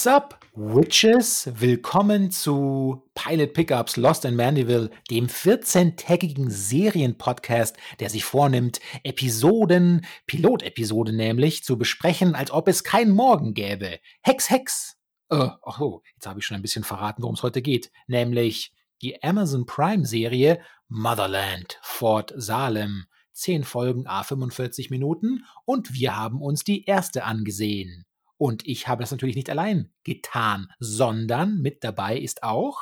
What's 0.00 0.06
up, 0.06 0.40
Witches? 0.54 1.50
Willkommen 1.56 2.30
zu 2.30 3.02
Pilot 3.14 3.52
Pickups 3.52 3.98
Lost 3.98 4.24
in 4.24 4.34
Mandeville, 4.34 4.88
dem 5.10 5.26
14-tägigen 5.26 6.48
Serienpodcast, 6.48 7.76
der 7.98 8.08
sich 8.08 8.24
vornimmt, 8.24 8.80
Episoden, 9.04 10.06
Pilotepisoden 10.26 11.16
nämlich, 11.16 11.64
zu 11.64 11.76
besprechen, 11.76 12.34
als 12.34 12.50
ob 12.50 12.68
es 12.68 12.82
kein 12.82 13.10
Morgen 13.10 13.52
gäbe. 13.52 14.00
Hex, 14.22 14.48
Hex! 14.48 14.96
Äh, 15.28 15.48
so, 15.76 16.00
jetzt 16.14 16.26
habe 16.26 16.40
ich 16.40 16.46
schon 16.46 16.54
ein 16.54 16.62
bisschen 16.62 16.84
verraten, 16.84 17.22
worum 17.22 17.34
es 17.34 17.42
heute 17.42 17.60
geht. 17.60 17.92
Nämlich 18.06 18.72
die 19.02 19.22
Amazon 19.22 19.66
Prime-Serie 19.66 20.62
Motherland, 20.88 21.78
Fort 21.82 22.32
Salem. 22.36 23.04
Zehn 23.32 23.64
Folgen 23.64 24.06
a 24.06 24.22
45 24.22 24.88
Minuten 24.88 25.44
und 25.66 25.92
wir 25.92 26.16
haben 26.16 26.40
uns 26.40 26.64
die 26.64 26.86
erste 26.86 27.24
angesehen. 27.24 28.06
Und 28.40 28.66
ich 28.66 28.88
habe 28.88 29.02
das 29.02 29.10
natürlich 29.10 29.36
nicht 29.36 29.50
allein 29.50 29.92
getan, 30.02 30.68
sondern 30.78 31.60
mit 31.60 31.84
dabei 31.84 32.16
ist 32.16 32.42
auch 32.42 32.80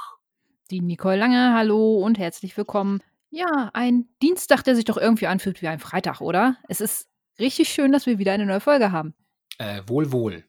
die 0.70 0.80
Nicole 0.80 1.16
Lange. 1.16 1.52
Hallo 1.52 1.96
und 1.96 2.16
herzlich 2.16 2.56
willkommen. 2.56 3.02
Ja, 3.30 3.68
ein 3.72 4.08
Dienstag, 4.22 4.62
der 4.62 4.76
sich 4.76 4.84
doch 4.84 4.96
irgendwie 4.96 5.26
anfühlt 5.26 5.60
wie 5.60 5.66
ein 5.66 5.80
Freitag, 5.80 6.20
oder? 6.20 6.58
Es 6.68 6.80
ist 6.80 7.08
richtig 7.40 7.70
schön, 7.70 7.90
dass 7.90 8.06
wir 8.06 8.20
wieder 8.20 8.30
eine 8.30 8.46
neue 8.46 8.60
Folge 8.60 8.92
haben. 8.92 9.16
Äh, 9.58 9.82
wohl, 9.88 10.12
wohl. 10.12 10.48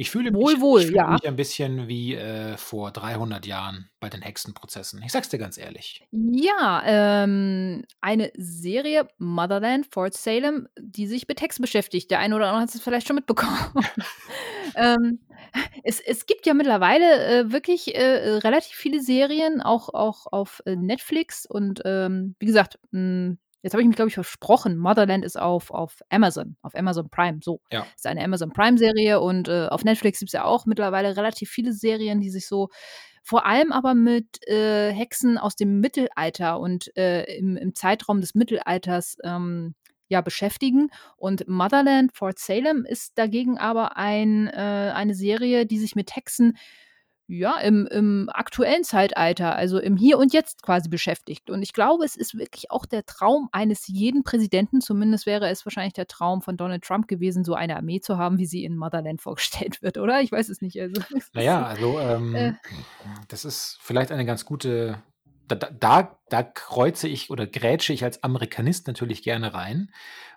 Ich 0.00 0.10
fühle 0.10 0.32
wohl, 0.32 0.52
mich, 0.52 0.62
wohl, 0.62 0.80
ich 0.80 0.86
fühle 0.86 0.98
ja. 0.98 1.10
mich 1.10 1.26
ein 1.26 1.34
bisschen 1.34 1.88
wie 1.88 2.14
äh, 2.14 2.56
vor 2.56 2.92
300 2.92 3.44
Jahren 3.46 3.90
bei 3.98 4.08
den 4.08 4.22
Hexenprozessen. 4.22 5.02
Ich 5.02 5.10
sag's 5.10 5.28
dir 5.28 5.38
ganz 5.38 5.58
ehrlich. 5.58 6.06
Ja, 6.12 6.82
ähm, 6.86 7.82
eine 8.00 8.30
Serie, 8.36 9.08
Motherland, 9.18 9.88
Fort 9.90 10.14
Salem, 10.14 10.68
die 10.78 11.08
sich 11.08 11.26
mit 11.26 11.40
Hexen 11.40 11.62
beschäftigt. 11.62 12.12
Der 12.12 12.20
eine 12.20 12.36
oder 12.36 12.46
andere 12.46 12.62
hat 12.62 12.72
es 12.72 12.80
vielleicht 12.80 13.08
schon 13.08 13.16
mitbekommen. 13.16 13.58
ähm, 14.76 15.18
es, 15.82 15.98
es 15.98 16.26
gibt 16.26 16.46
ja 16.46 16.54
mittlerweile 16.54 17.40
äh, 17.40 17.50
wirklich 17.50 17.96
äh, 17.96 18.36
relativ 18.36 18.76
viele 18.76 19.02
Serien, 19.02 19.60
auch, 19.60 19.88
auch 19.94 20.26
auf 20.30 20.62
äh, 20.64 20.76
Netflix. 20.76 21.44
Und 21.44 21.82
ähm, 21.84 22.36
wie 22.38 22.46
gesagt, 22.46 22.78
mh, 22.92 23.34
Jetzt 23.62 23.72
habe 23.72 23.82
ich 23.82 23.88
mich, 23.88 23.96
glaube 23.96 24.08
ich, 24.08 24.14
versprochen. 24.14 24.76
Motherland 24.76 25.24
ist 25.24 25.38
auf, 25.38 25.70
auf 25.70 26.00
Amazon, 26.10 26.56
auf 26.62 26.74
Amazon 26.74 27.10
Prime. 27.10 27.40
So. 27.42 27.60
Ja. 27.72 27.86
Ist 27.96 28.06
eine 28.06 28.22
Amazon 28.22 28.50
Prime-Serie 28.50 29.20
und 29.20 29.48
äh, 29.48 29.66
auf 29.68 29.84
Netflix 29.84 30.20
gibt 30.20 30.28
es 30.28 30.34
ja 30.34 30.44
auch 30.44 30.66
mittlerweile 30.66 31.16
relativ 31.16 31.50
viele 31.50 31.72
Serien, 31.72 32.20
die 32.20 32.30
sich 32.30 32.46
so 32.46 32.68
vor 33.22 33.44
allem 33.44 33.72
aber 33.72 33.94
mit 33.94 34.46
äh, 34.48 34.90
Hexen 34.90 35.36
aus 35.36 35.54
dem 35.54 35.80
Mittelalter 35.80 36.60
und 36.60 36.96
äh, 36.96 37.24
im, 37.36 37.56
im, 37.56 37.74
Zeitraum 37.74 38.22
des 38.22 38.34
Mittelalters 38.34 39.18
ähm, 39.22 39.74
ja, 40.08 40.22
beschäftigen. 40.22 40.88
Und 41.16 41.46
Motherland, 41.46 42.16
Fort 42.16 42.38
Salem 42.38 42.86
ist 42.86 43.18
dagegen 43.18 43.58
aber 43.58 43.98
ein, 43.98 44.46
äh, 44.48 44.92
eine 44.94 45.14
Serie, 45.14 45.66
die 45.66 45.78
sich 45.78 45.94
mit 45.94 46.16
Hexen 46.16 46.56
ja, 47.30 47.58
im, 47.60 47.86
im 47.86 48.30
aktuellen 48.32 48.84
Zeitalter, 48.84 49.54
also 49.54 49.78
im 49.78 49.98
Hier 49.98 50.18
und 50.18 50.32
Jetzt 50.32 50.62
quasi 50.62 50.88
beschäftigt. 50.88 51.50
Und 51.50 51.62
ich 51.62 51.74
glaube, 51.74 52.06
es 52.06 52.16
ist 52.16 52.38
wirklich 52.38 52.70
auch 52.70 52.86
der 52.86 53.04
Traum 53.04 53.50
eines 53.52 53.86
jeden 53.86 54.24
Präsidenten, 54.24 54.80
zumindest 54.80 55.26
wäre 55.26 55.46
es 55.50 55.66
wahrscheinlich 55.66 55.92
der 55.92 56.06
Traum 56.06 56.40
von 56.40 56.56
Donald 56.56 56.82
Trump 56.82 57.06
gewesen, 57.06 57.44
so 57.44 57.52
eine 57.52 57.76
Armee 57.76 58.00
zu 58.00 58.16
haben, 58.16 58.38
wie 58.38 58.46
sie 58.46 58.64
in 58.64 58.78
Motherland 58.78 59.20
vorgestellt 59.22 59.82
wird, 59.82 59.98
oder? 59.98 60.22
Ich 60.22 60.32
weiß 60.32 60.48
es 60.48 60.62
nicht. 60.62 60.80
Also, 60.80 61.02
naja, 61.34 61.66
also 61.66 62.00
ähm, 62.00 62.34
äh, 62.34 62.52
das 63.28 63.44
ist 63.44 63.78
vielleicht 63.82 64.10
eine 64.10 64.24
ganz 64.24 64.46
gute. 64.46 65.02
Da, 65.48 65.56
da, 65.56 66.18
da 66.28 66.42
kreuze 66.42 67.08
ich 67.08 67.30
oder 67.30 67.46
grätsche 67.46 67.94
ich 67.94 68.04
als 68.04 68.22
Amerikanist 68.22 68.86
natürlich 68.86 69.22
gerne 69.22 69.54
rein, 69.54 69.90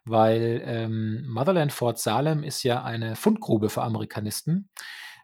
weil 0.06 0.62
ähm, 0.66 1.26
Motherland 1.28 1.74
Fort 1.74 2.00
Salem 2.00 2.44
ist 2.44 2.64
ja 2.64 2.82
eine 2.84 3.18
Fundgrube 3.18 3.70
für 3.70 3.82
Amerikanisten. 3.82 4.70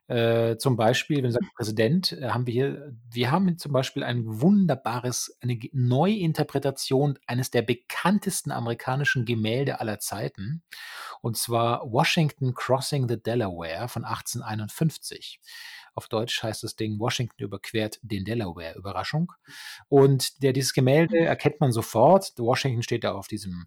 Äh, 0.07 0.57
zum 0.57 0.77
Beispiel, 0.77 1.17
wenn 1.17 1.25
du 1.25 1.31
sagst 1.31 1.53
Präsident, 1.55 2.11
äh, 2.13 2.29
haben 2.29 2.47
wir 2.47 2.53
hier, 2.53 2.95
wir 3.11 3.29
haben 3.29 3.57
zum 3.57 3.73
Beispiel 3.73 4.03
ein 4.03 4.23
wunderbares, 4.25 5.37
eine 5.41 5.59
Neuinterpretation 5.73 7.19
eines 7.27 7.51
der 7.51 7.61
bekanntesten 7.61 8.51
amerikanischen 8.51 9.25
Gemälde 9.25 9.81
aller 9.81 9.99
Zeiten. 9.99 10.63
Und 11.21 11.37
zwar 11.37 11.91
Washington 11.91 12.53
Crossing 12.53 13.09
the 13.09 13.21
Delaware 13.21 13.89
von 13.89 14.05
1851. 14.05 15.41
Auf 15.97 16.07
Deutsch 16.07 16.43
heißt 16.43 16.61
das 16.61 16.75
Ding 16.75 16.99
Washington 16.99 17.41
überquert 17.41 17.99
den 18.03 18.23
Delaware. 18.23 18.75
Überraschung. 18.75 19.33
Und 19.89 20.43
der, 20.43 20.53
dieses 20.53 20.73
Gemälde 20.73 21.17
erkennt 21.17 21.59
man 21.59 21.71
sofort. 21.71 22.33
Washington 22.37 22.83
steht 22.83 23.03
da 23.03 23.13
auf 23.13 23.27
diesem 23.27 23.65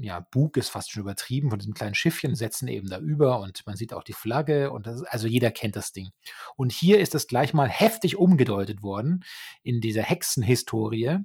ja, 0.00 0.20
Bug 0.20 0.56
ist 0.56 0.70
fast 0.70 0.90
schon 0.90 1.02
übertrieben 1.02 1.50
von 1.50 1.58
diesem 1.58 1.74
kleinen 1.74 1.94
Schiffchen, 1.94 2.34
setzen 2.34 2.68
eben 2.68 2.88
da 2.88 2.98
über 2.98 3.40
und 3.40 3.64
man 3.66 3.76
sieht 3.76 3.92
auch 3.92 4.02
die 4.02 4.12
Flagge 4.12 4.70
und 4.70 4.86
das, 4.86 5.02
also 5.02 5.28
jeder 5.28 5.50
kennt 5.50 5.76
das 5.76 5.92
Ding. 5.92 6.10
Und 6.56 6.72
hier 6.72 6.98
ist 7.00 7.14
das 7.14 7.26
gleich 7.26 7.54
mal 7.54 7.68
heftig 7.68 8.16
umgedeutet 8.16 8.82
worden 8.82 9.24
in 9.62 9.80
dieser 9.80 10.02
Hexenhistorie. 10.02 11.18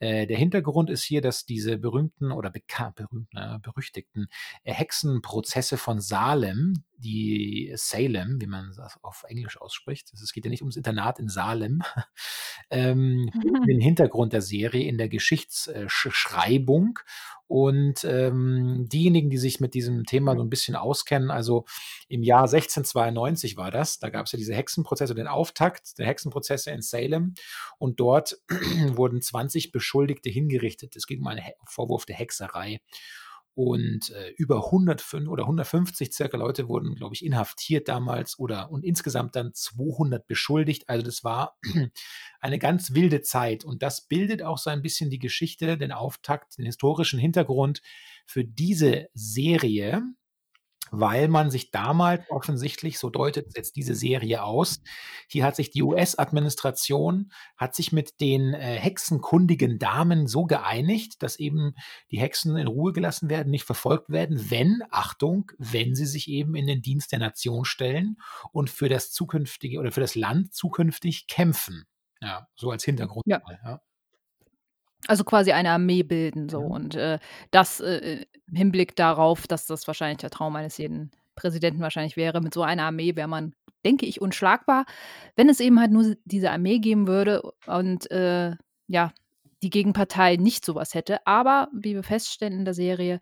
Äh, 0.00 0.26
der 0.26 0.38
Hintergrund 0.38 0.90
ist 0.90 1.04
hier, 1.04 1.20
dass 1.20 1.44
diese 1.44 1.76
berühmten 1.76 2.32
oder 2.32 2.50
berühmten, 2.50 3.36
äh, 3.36 3.58
berüchtigten 3.62 4.28
äh, 4.64 4.72
Hexenprozesse 4.72 5.76
von 5.76 6.00
Salem, 6.00 6.82
die 6.96 7.72
Salem, 7.76 8.40
wie 8.40 8.46
man 8.46 8.72
das 8.76 8.98
auf 9.02 9.24
Englisch 9.28 9.60
ausspricht, 9.60 10.12
es 10.12 10.32
geht 10.32 10.44
ja 10.44 10.50
nicht 10.50 10.62
ums 10.62 10.76
Internat 10.76 11.18
in 11.18 11.28
Salem, 11.28 11.82
ähm, 12.70 13.30
den 13.68 13.80
Hintergrund 13.80 14.32
der 14.32 14.42
Serie 14.42 14.88
in 14.88 14.98
der 14.98 15.08
Geschichtsschreibung. 15.08 16.98
Und 17.50 18.04
ähm, 18.04 18.86
diejenigen, 18.88 19.28
die 19.28 19.36
sich 19.36 19.58
mit 19.58 19.74
diesem 19.74 20.04
Thema 20.04 20.36
so 20.36 20.42
ein 20.42 20.50
bisschen 20.50 20.76
auskennen, 20.76 21.32
also 21.32 21.64
im 22.06 22.22
Jahr 22.22 22.42
1692 22.42 23.56
war 23.56 23.72
das, 23.72 23.98
da 23.98 24.08
gab 24.08 24.26
es 24.26 24.32
ja 24.32 24.36
diese 24.36 24.54
Hexenprozesse, 24.54 25.16
den 25.16 25.26
Auftakt 25.26 25.98
der 25.98 26.06
Hexenprozesse 26.06 26.70
in 26.70 26.80
Salem. 26.80 27.34
Und 27.78 27.98
dort 27.98 28.38
wurden 28.94 29.20
20 29.20 29.72
Beschuldigte 29.90 30.30
hingerichtet. 30.30 30.94
Es 30.94 31.06
ging 31.06 31.20
um 31.20 31.26
einen 31.26 31.42
Vorwurf 31.66 32.06
der 32.06 32.16
Hexerei. 32.16 32.80
Und 33.54 34.10
äh, 34.10 34.30
über 34.36 34.66
105 34.66 35.28
oder 35.28 35.42
150 35.42 36.12
circa 36.14 36.36
Leute 36.36 36.68
wurden, 36.68 36.94
glaube 36.94 37.14
ich, 37.14 37.24
inhaftiert 37.24 37.88
damals 37.88 38.38
oder 38.38 38.70
und 38.70 38.84
insgesamt 38.84 39.34
dann 39.34 39.52
200 39.52 40.26
beschuldigt. 40.28 40.88
Also 40.88 41.04
das 41.04 41.24
war 41.24 41.58
eine 42.40 42.60
ganz 42.60 42.94
wilde 42.94 43.22
Zeit. 43.22 43.64
Und 43.64 43.82
das 43.82 44.06
bildet 44.06 44.42
auch 44.42 44.58
so 44.58 44.70
ein 44.70 44.82
bisschen 44.82 45.10
die 45.10 45.18
Geschichte, 45.18 45.76
den 45.76 45.90
Auftakt, 45.90 46.58
den 46.58 46.64
historischen 46.64 47.18
Hintergrund 47.18 47.82
für 48.24 48.44
diese 48.44 49.08
Serie, 49.14 50.02
weil 50.90 51.28
man 51.28 51.50
sich 51.50 51.70
damals 51.70 52.22
offensichtlich, 52.30 52.98
so 52.98 53.10
deutet 53.10 53.56
jetzt 53.56 53.76
diese 53.76 53.94
Serie 53.94 54.42
aus, 54.42 54.82
hier 55.28 55.44
hat 55.44 55.56
sich 55.56 55.70
die 55.70 55.82
US-Administration, 55.82 57.32
hat 57.56 57.74
sich 57.74 57.92
mit 57.92 58.20
den 58.20 58.54
äh, 58.54 58.76
hexenkundigen 58.76 59.78
Damen 59.78 60.26
so 60.26 60.44
geeinigt, 60.44 61.22
dass 61.22 61.38
eben 61.38 61.74
die 62.10 62.18
Hexen 62.18 62.56
in 62.56 62.66
Ruhe 62.66 62.92
gelassen 62.92 63.30
werden, 63.30 63.50
nicht 63.50 63.64
verfolgt 63.64 64.10
werden, 64.10 64.50
wenn, 64.50 64.82
Achtung, 64.90 65.50
wenn 65.58 65.94
sie 65.94 66.06
sich 66.06 66.28
eben 66.28 66.54
in 66.54 66.66
den 66.66 66.82
Dienst 66.82 67.12
der 67.12 67.18
Nation 67.18 67.64
stellen 67.64 68.16
und 68.52 68.70
für 68.70 68.88
das 68.88 69.12
zukünftige 69.12 69.78
oder 69.78 69.92
für 69.92 70.00
das 70.00 70.14
Land 70.14 70.54
zukünftig 70.54 71.26
kämpfen. 71.26 71.84
Ja, 72.20 72.48
so 72.54 72.70
als 72.70 72.84
Hintergrund. 72.84 73.24
Ja. 73.26 73.40
ja. 73.64 73.80
Also 75.08 75.24
quasi 75.24 75.52
eine 75.52 75.70
Armee 75.70 76.02
bilden 76.02 76.48
so 76.48 76.60
und, 76.60 76.94
äh, 76.94 77.18
das, 77.50 77.80
äh, 77.80 78.24
im 78.48 78.54
Hinblick 78.56 78.96
darauf, 78.96 79.46
dass 79.46 79.66
das 79.66 79.86
wahrscheinlich 79.86 80.18
der 80.18 80.30
Traum 80.30 80.56
eines 80.56 80.76
jeden 80.78 81.10
Präsidenten 81.36 81.80
wahrscheinlich 81.80 82.16
wäre. 82.16 82.40
Mit 82.40 82.52
so 82.54 82.62
einer 82.62 82.84
Armee 82.84 83.16
wäre 83.16 83.28
man, 83.28 83.54
denke 83.84 84.06
ich, 84.06 84.20
unschlagbar, 84.20 84.84
wenn 85.36 85.48
es 85.48 85.60
eben 85.60 85.80
halt 85.80 85.90
nur 85.92 86.16
diese 86.24 86.50
Armee 86.50 86.78
geben 86.78 87.06
würde 87.06 87.42
und, 87.66 88.10
äh, 88.10 88.52
ja, 88.88 89.12
die 89.62 89.70
Gegenpartei 89.70 90.36
nicht 90.36 90.64
so 90.64 90.74
was 90.74 90.94
hätte. 90.94 91.26
Aber 91.26 91.68
wie 91.72 91.94
wir 91.94 92.02
feststellen 92.02 92.54
in 92.58 92.64
der 92.64 92.74
Serie, 92.74 93.20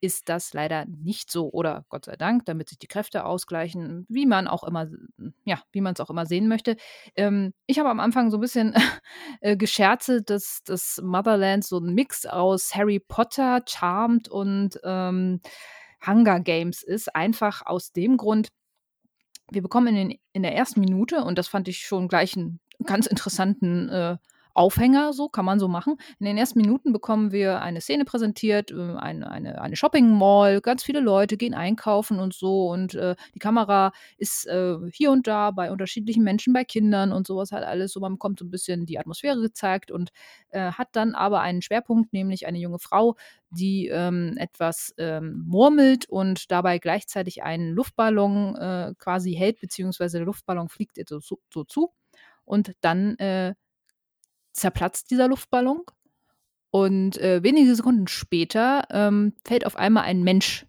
ist 0.00 0.28
das 0.28 0.52
leider 0.52 0.84
nicht 0.86 1.30
so 1.30 1.50
oder 1.50 1.84
Gott 1.88 2.04
sei 2.04 2.16
Dank, 2.16 2.44
damit 2.44 2.68
sich 2.68 2.78
die 2.78 2.86
Kräfte 2.86 3.24
ausgleichen, 3.24 4.06
wie 4.08 4.26
man 4.26 4.46
auch 4.46 4.64
immer, 4.64 4.88
ja, 5.44 5.60
wie 5.72 5.80
man 5.80 5.94
es 5.94 6.00
auch 6.00 6.10
immer 6.10 6.26
sehen 6.26 6.48
möchte. 6.48 6.76
Ähm, 7.16 7.54
ich 7.66 7.78
habe 7.78 7.88
am 7.88 8.00
Anfang 8.00 8.30
so 8.30 8.36
ein 8.36 8.40
bisschen 8.40 8.74
äh, 9.40 9.56
gescherzelt, 9.56 10.30
dass 10.30 10.60
das 10.64 11.00
Motherland 11.02 11.64
so 11.64 11.78
ein 11.78 11.94
Mix 11.94 12.26
aus 12.26 12.74
Harry 12.74 13.00
Potter, 13.00 13.62
Charmed 13.66 14.28
und 14.28 14.78
ähm, 14.84 15.40
Hunger 16.06 16.40
Games 16.40 16.82
ist. 16.82 17.14
Einfach 17.14 17.64
aus 17.64 17.92
dem 17.92 18.16
Grund, 18.16 18.48
wir 19.50 19.62
bekommen 19.62 19.88
in, 19.88 20.08
den, 20.08 20.18
in 20.32 20.42
der 20.42 20.54
ersten 20.54 20.80
Minute, 20.80 21.24
und 21.24 21.38
das 21.38 21.48
fand 21.48 21.68
ich 21.68 21.78
schon 21.78 22.08
gleich 22.08 22.36
einen 22.36 22.60
ganz 22.84 23.06
interessanten 23.06 23.88
äh, 23.88 24.16
Aufhänger, 24.56 25.12
so 25.12 25.28
kann 25.28 25.44
man 25.44 25.58
so 25.58 25.68
machen. 25.68 25.96
In 26.18 26.26
den 26.26 26.38
ersten 26.38 26.58
Minuten 26.60 26.92
bekommen 26.92 27.32
wir 27.32 27.60
eine 27.60 27.80
Szene 27.80 28.04
präsentiert, 28.04 28.70
äh, 28.70 28.94
eine, 28.96 29.30
eine, 29.30 29.60
eine 29.60 29.76
Shopping-Mall, 29.76 30.60
ganz 30.60 30.82
viele 30.82 31.00
Leute 31.00 31.36
gehen 31.36 31.54
einkaufen 31.54 32.18
und 32.18 32.34
so 32.34 32.68
und 32.70 32.94
äh, 32.94 33.14
die 33.34 33.38
Kamera 33.38 33.92
ist 34.16 34.46
äh, 34.46 34.76
hier 34.92 35.10
und 35.10 35.26
da 35.26 35.50
bei 35.50 35.70
unterschiedlichen 35.70 36.24
Menschen, 36.24 36.52
bei 36.52 36.64
Kindern 36.64 37.12
und 37.12 37.26
sowas 37.26 37.52
halt 37.52 37.64
alles 37.64 37.92
so. 37.92 38.00
Man 38.00 38.14
bekommt 38.14 38.38
so 38.38 38.44
ein 38.44 38.50
bisschen 38.50 38.86
die 38.86 38.98
Atmosphäre 38.98 39.40
gezeigt 39.40 39.90
und 39.90 40.10
äh, 40.50 40.72
hat 40.72 40.88
dann 40.92 41.14
aber 41.14 41.40
einen 41.40 41.62
Schwerpunkt, 41.62 42.12
nämlich 42.12 42.46
eine 42.46 42.58
junge 42.58 42.78
Frau, 42.78 43.16
die 43.50 43.88
ähm, 43.88 44.34
etwas 44.38 44.94
ähm, 44.98 45.44
murmelt 45.46 46.08
und 46.08 46.50
dabei 46.50 46.78
gleichzeitig 46.78 47.42
einen 47.42 47.72
Luftballon 47.72 48.56
äh, 48.56 48.94
quasi 48.98 49.34
hält, 49.34 49.60
beziehungsweise 49.60 50.18
der 50.18 50.26
Luftballon 50.26 50.68
fliegt 50.68 50.98
ihr 50.98 51.04
so, 51.08 51.20
so 51.52 51.64
zu. 51.64 51.92
Und 52.44 52.72
dann 52.80 53.16
äh, 53.18 53.54
zerplatzt 54.56 55.10
dieser 55.10 55.28
Luftballon 55.28 55.82
und 56.70 57.18
äh, 57.18 57.42
wenige 57.42 57.74
Sekunden 57.74 58.08
später 58.08 58.84
ähm, 58.90 59.34
fällt 59.44 59.66
auf 59.66 59.76
einmal 59.76 60.04
ein 60.04 60.22
Mensch 60.22 60.66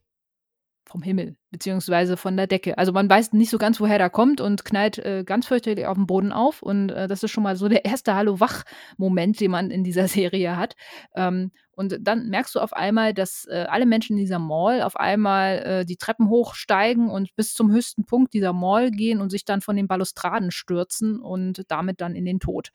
vom 0.88 1.01
Himmel, 1.01 1.36
beziehungsweise 1.51 2.18
von 2.18 2.38
der 2.38 2.48
Decke. 2.48 2.78
Also 2.78 2.94
man 2.94 3.10
weiß 3.10 3.34
nicht 3.34 3.50
so 3.50 3.57
ganz, 3.57 3.80
woher 3.80 3.98
der 3.98 4.10
kommt 4.10 4.39
und 4.42 4.63
knallt 4.63 4.98
äh, 5.00 5.24
ganz 5.25 5.48
fürchterlich 5.48 5.86
auf 5.86 5.98
den 5.98 6.07
Boden 6.07 6.31
auf. 6.31 6.62
Und 6.62 6.89
äh, 6.89 7.07
das 7.07 7.24
ist 7.24 7.31
schon 7.31 7.44
mal 7.44 7.56
so 7.57 7.68
der 7.68 7.84
erste 7.86 8.16
Hallo-Wach-Moment, 8.16 9.39
den 9.39 9.51
man 9.51 9.69
in 9.69 9.84
dieser 9.84 10.07
Serie 10.07 10.56
hat. 10.56 10.75
Ähm, 11.13 11.51
und 11.74 11.98
dann 12.01 12.30
merkst 12.30 12.56
du 12.56 12.60
auf 12.60 12.74
einmal, 12.74 13.13
dass 13.13 13.45
äh, 13.50 13.66
alle 13.68 13.86
Menschen 13.86 14.13
in 14.13 14.22
dieser 14.24 14.39
Mall 14.39 14.81
auf 14.81 14.95
einmal 14.95 15.57
äh, 15.57 15.86
die 15.86 15.98
Treppen 15.98 16.30
hochsteigen 16.30 17.10
und 17.10 17.36
bis 17.36 17.54
zum 17.54 17.72
höchsten 17.72 18.06
Punkt 18.06 18.34
dieser 18.34 18.54
Mall 18.54 18.89
gehen 18.92 19.19
und 19.22 19.30
sich 19.30 19.45
dann 19.45 19.62
von 19.62 19.75
den 19.75 19.88
Balustraden 19.88 20.51
stürzen 20.51 21.19
und 21.19 21.63
damit 21.68 22.01
dann 22.01 22.16
in 22.16 22.25
den 22.25 22.39
Tod. 22.39 22.69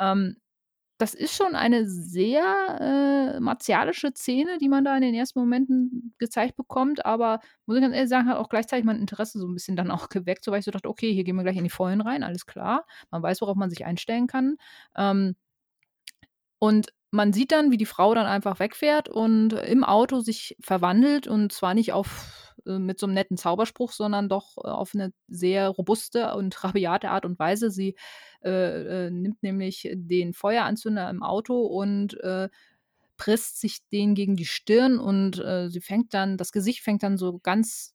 Ähm, 0.00 0.36
das 1.00 1.14
ist 1.14 1.34
schon 1.34 1.54
eine 1.54 1.86
sehr 1.88 3.34
äh, 3.36 3.40
martialische 3.40 4.12
Szene, 4.14 4.58
die 4.58 4.68
man 4.68 4.84
da 4.84 4.94
in 4.94 5.02
den 5.02 5.14
ersten 5.14 5.38
Momenten 5.38 6.14
gezeigt 6.18 6.56
bekommt, 6.56 7.06
aber 7.06 7.40
muss 7.64 7.76
ich 7.76 7.82
ganz 7.82 7.94
ehrlich 7.94 8.10
sagen, 8.10 8.28
hat 8.28 8.36
auch 8.36 8.50
gleichzeitig 8.50 8.84
mein 8.84 9.00
Interesse 9.00 9.38
so 9.38 9.46
ein 9.48 9.54
bisschen 9.54 9.76
dann 9.76 9.90
auch 9.90 10.08
geweckt, 10.10 10.44
so 10.44 10.52
weil 10.52 10.58
ich 10.58 10.66
so 10.66 10.70
dachte, 10.70 10.90
okay, 10.90 11.12
hier 11.12 11.24
gehen 11.24 11.36
wir 11.36 11.42
gleich 11.42 11.56
in 11.56 11.64
die 11.64 11.70
Vollen 11.70 12.02
rein, 12.02 12.22
alles 12.22 12.44
klar. 12.44 12.84
Man 13.10 13.22
weiß, 13.22 13.40
worauf 13.40 13.56
man 13.56 13.70
sich 13.70 13.86
einstellen 13.86 14.26
kann. 14.26 14.56
Ähm, 14.94 15.36
und 16.58 16.92
man 17.10 17.32
sieht 17.32 17.52
dann, 17.52 17.70
wie 17.70 17.78
die 17.78 17.86
Frau 17.86 18.14
dann 18.14 18.26
einfach 18.26 18.60
wegfährt 18.60 19.08
und 19.08 19.54
im 19.54 19.84
Auto 19.84 20.20
sich 20.20 20.56
verwandelt 20.60 21.26
und 21.26 21.50
zwar 21.52 21.74
nicht 21.74 21.92
auf 21.92 22.49
äh, 22.66 22.78
mit 22.78 22.98
so 22.98 23.06
einem 23.06 23.14
netten 23.14 23.36
Zauberspruch, 23.36 23.92
sondern 23.92 24.28
doch 24.28 24.56
äh, 24.58 24.68
auf 24.68 24.94
eine 24.94 25.12
sehr 25.28 25.68
robuste 25.68 26.34
und 26.34 26.64
rabiate 26.64 27.10
Art 27.10 27.24
und 27.24 27.38
Weise. 27.38 27.70
Sie 27.70 27.96
äh, 28.42 29.10
nimmt 29.10 29.42
nämlich 29.42 29.88
den 29.92 30.32
Feueranzünder 30.32 31.08
im 31.10 31.22
Auto 31.22 31.60
und 31.60 32.16
presst 33.16 33.60
sich 33.60 33.86
den 33.92 34.14
gegen 34.14 34.34
die 34.34 34.46
Stirn 34.46 34.98
und 34.98 35.34
sie 35.68 35.80
fängt 35.82 36.14
dann, 36.14 36.38
das 36.38 36.52
Gesicht 36.52 36.80
fängt 36.80 37.02
dann 37.02 37.18
so 37.18 37.38
ganz 37.38 37.94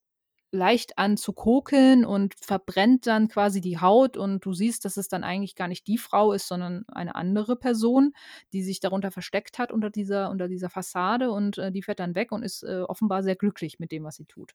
leicht 0.55 0.97
an 0.97 1.17
zu 1.17 1.33
kokeln 1.33 2.05
und 2.05 2.33
verbrennt 2.35 3.05
dann 3.05 3.27
quasi 3.27 3.61
die 3.61 3.79
Haut 3.79 4.17
und 4.17 4.43
du 4.43 4.53
siehst, 4.53 4.85
dass 4.85 4.97
es 4.97 5.07
dann 5.07 5.23
eigentlich 5.23 5.55
gar 5.55 5.67
nicht 5.67 5.87
die 5.87 5.97
Frau 5.97 6.31
ist, 6.31 6.47
sondern 6.47 6.85
eine 6.87 7.15
andere 7.15 7.55
Person, 7.55 8.13
die 8.53 8.63
sich 8.63 8.79
darunter 8.79 9.11
versteckt 9.11 9.59
hat 9.59 9.71
unter 9.71 9.89
dieser, 9.89 10.31
unter 10.31 10.47
dieser 10.47 10.69
Fassade 10.69 11.31
und 11.31 11.57
äh, 11.57 11.71
die 11.71 11.83
fährt 11.83 11.99
dann 11.99 12.15
weg 12.15 12.31
und 12.31 12.43
ist 12.43 12.63
äh, 12.63 12.81
offenbar 12.81 13.21
sehr 13.21 13.35
glücklich 13.35 13.79
mit 13.79 13.91
dem, 13.91 14.03
was 14.03 14.15
sie 14.15 14.25
tut. 14.25 14.53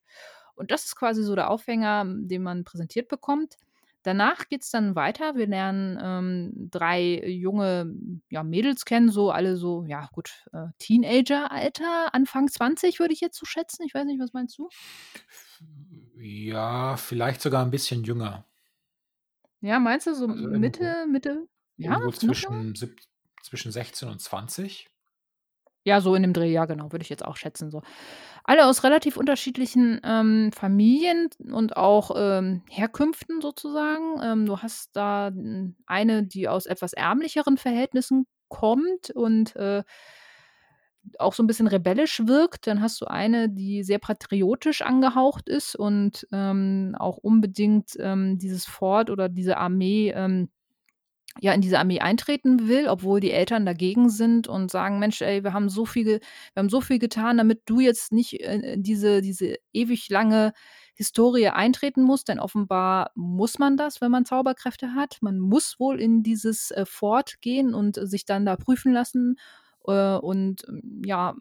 Und 0.55 0.71
das 0.71 0.85
ist 0.85 0.95
quasi 0.95 1.23
so 1.23 1.35
der 1.35 1.49
Aufhänger, 1.49 2.05
den 2.05 2.43
man 2.43 2.63
präsentiert 2.63 3.07
bekommt. 3.07 3.57
Danach 4.03 4.49
geht 4.49 4.63
es 4.63 4.71
dann 4.71 4.95
weiter. 4.95 5.35
Wir 5.35 5.45
lernen 5.45 5.99
ähm, 6.01 6.69
drei 6.71 7.23
junge 7.27 7.93
ja, 8.29 8.41
Mädels 8.41 8.85
kennen, 8.85 9.09
so 9.09 9.29
alle 9.29 9.57
so, 9.57 9.85
ja 9.85 10.09
gut, 10.11 10.47
äh, 10.53 10.67
Teenager-Alter, 10.79 12.13
Anfang 12.13 12.47
20 12.47 12.99
würde 12.99 13.13
ich 13.13 13.21
jetzt 13.21 13.37
so 13.37 13.45
schätzen. 13.45 13.83
Ich 13.85 13.93
weiß 13.93 14.05
nicht, 14.05 14.19
was 14.19 14.33
meinst 14.33 14.57
du? 14.57 14.69
Ja, 16.21 16.97
vielleicht 16.97 17.41
sogar 17.41 17.65
ein 17.65 17.71
bisschen 17.71 18.03
jünger. 18.03 18.45
Ja, 19.61 19.79
meinst 19.79 20.07
du 20.07 20.13
so 20.13 20.27
Also 20.27 20.49
Mitte, 20.49 21.05
Mitte? 21.09 21.47
Ja, 21.77 21.93
irgendwo 21.93 22.11
zwischen, 22.11 22.75
zwischen 23.43 23.71
16 23.71 24.09
und 24.09 24.19
20. 24.19 24.87
Ja, 25.83 25.99
so 25.99 26.13
in 26.13 26.21
dem 26.21 26.33
Dreh, 26.33 26.51
ja, 26.51 26.65
genau, 26.65 26.91
würde 26.91 27.01
ich 27.01 27.09
jetzt 27.09 27.25
auch 27.25 27.37
schätzen. 27.37 27.71
So. 27.71 27.81
Alle 28.43 28.67
aus 28.67 28.83
relativ 28.83 29.17
unterschiedlichen 29.17 29.99
ähm, 30.03 30.51
Familien 30.53 31.29
und 31.51 31.75
auch 31.75 32.11
ähm, 32.15 32.63
Herkünften 32.69 33.41
sozusagen. 33.41 34.21
Ähm, 34.21 34.45
du 34.45 34.59
hast 34.59 34.95
da 34.95 35.29
hm, 35.33 35.75
eine, 35.87 36.23
die 36.23 36.47
aus 36.47 36.67
etwas 36.67 36.93
ärmlicheren 36.93 37.57
Verhältnissen 37.57 38.27
kommt 38.47 39.09
und 39.09 39.55
äh, 39.55 39.83
auch 41.19 41.33
so 41.33 41.43
ein 41.43 41.47
bisschen 41.47 41.67
rebellisch 41.67 42.21
wirkt. 42.25 42.67
Dann 42.67 42.81
hast 42.81 43.01
du 43.01 43.05
eine, 43.05 43.49
die 43.49 43.83
sehr 43.83 43.99
patriotisch 43.99 44.81
angehaucht 44.81 45.49
ist 45.49 45.75
und 45.75 46.27
ähm, 46.31 46.95
auch 46.97 47.17
unbedingt 47.17 47.91
ähm, 47.99 48.37
dieses 48.37 48.65
Fort 48.65 49.09
oder 49.09 49.29
diese 49.29 49.57
Armee 49.57 50.11
ähm, 50.15 50.49
ja 51.39 51.53
in 51.53 51.61
diese 51.61 51.79
Armee 51.79 51.99
eintreten 51.99 52.67
will, 52.67 52.87
obwohl 52.87 53.19
die 53.19 53.31
Eltern 53.31 53.65
dagegen 53.65 54.09
sind 54.09 54.47
und 54.47 54.69
sagen, 54.69 54.99
Mensch, 54.99 55.21
ey, 55.21 55.43
wir 55.43 55.53
haben 55.53 55.69
so 55.69 55.85
viel, 55.85 56.05
wir 56.05 56.19
haben 56.57 56.69
so 56.69 56.81
viel 56.81 56.99
getan, 56.99 57.37
damit 57.37 57.61
du 57.65 57.79
jetzt 57.79 58.11
nicht 58.11 58.33
in 58.33 58.83
diese, 58.83 59.21
diese 59.21 59.55
ewig 59.71 60.09
lange 60.09 60.53
Historie 60.93 61.47
eintreten 61.47 62.03
musst, 62.03 62.27
denn 62.27 62.39
offenbar 62.39 63.11
muss 63.15 63.59
man 63.59 63.77
das, 63.77 64.01
wenn 64.01 64.11
man 64.11 64.25
Zauberkräfte 64.25 64.93
hat. 64.93 65.17
Man 65.21 65.39
muss 65.39 65.79
wohl 65.79 66.01
in 66.01 66.21
dieses 66.21 66.71
äh, 66.71 66.85
Fort 66.85 67.41
gehen 67.41 67.73
und 67.73 67.95
sich 67.95 68.25
dann 68.25 68.45
da 68.45 68.57
prüfen 68.57 68.91
lassen 68.91 69.37
und 69.89 70.63
ähm, 70.67 71.01
ja, 71.05 71.35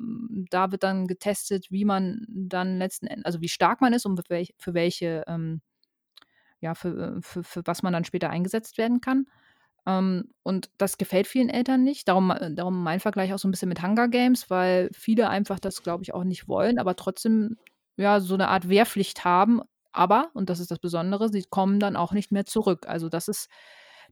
da 0.50 0.72
wird 0.72 0.82
dann 0.82 1.06
getestet, 1.06 1.70
wie 1.70 1.84
man 1.84 2.26
dann 2.28 2.78
letzten 2.78 3.06
Endes, 3.06 3.24
also 3.26 3.40
wie 3.40 3.48
stark 3.48 3.80
man 3.80 3.92
ist 3.92 4.06
und 4.06 4.20
für 4.58 4.74
welche, 4.74 5.24
ähm, 5.26 5.60
ja, 6.60 6.74
für, 6.74 7.16
äh, 7.18 7.22
für, 7.22 7.42
für 7.44 7.62
was 7.64 7.82
man 7.82 7.92
dann 7.92 8.04
später 8.04 8.30
eingesetzt 8.30 8.78
werden 8.78 9.00
kann. 9.00 9.26
Ähm, 9.86 10.30
und 10.42 10.70
das 10.78 10.98
gefällt 10.98 11.26
vielen 11.26 11.48
Eltern 11.48 11.82
nicht. 11.84 12.08
Darum, 12.08 12.30
äh, 12.30 12.52
darum 12.54 12.82
mein 12.82 13.00
Vergleich 13.00 13.32
auch 13.32 13.38
so 13.38 13.48
ein 13.48 13.50
bisschen 13.50 13.68
mit 13.68 13.82
Hunger 13.82 14.08
Games, 14.08 14.50
weil 14.50 14.90
viele 14.92 15.28
einfach 15.30 15.58
das, 15.60 15.82
glaube 15.82 16.02
ich, 16.04 16.14
auch 16.14 16.24
nicht 16.24 16.48
wollen, 16.48 16.78
aber 16.78 16.96
trotzdem 16.96 17.56
ja 17.96 18.20
so 18.20 18.34
eine 18.34 18.48
Art 18.48 18.68
Wehrpflicht 18.68 19.24
haben. 19.24 19.62
Aber, 19.92 20.30
und 20.34 20.50
das 20.50 20.60
ist 20.60 20.70
das 20.70 20.78
Besondere, 20.78 21.28
sie 21.30 21.44
kommen 21.50 21.80
dann 21.80 21.96
auch 21.96 22.12
nicht 22.12 22.32
mehr 22.32 22.46
zurück. 22.46 22.86
Also 22.88 23.08
das 23.08 23.28
ist 23.28 23.48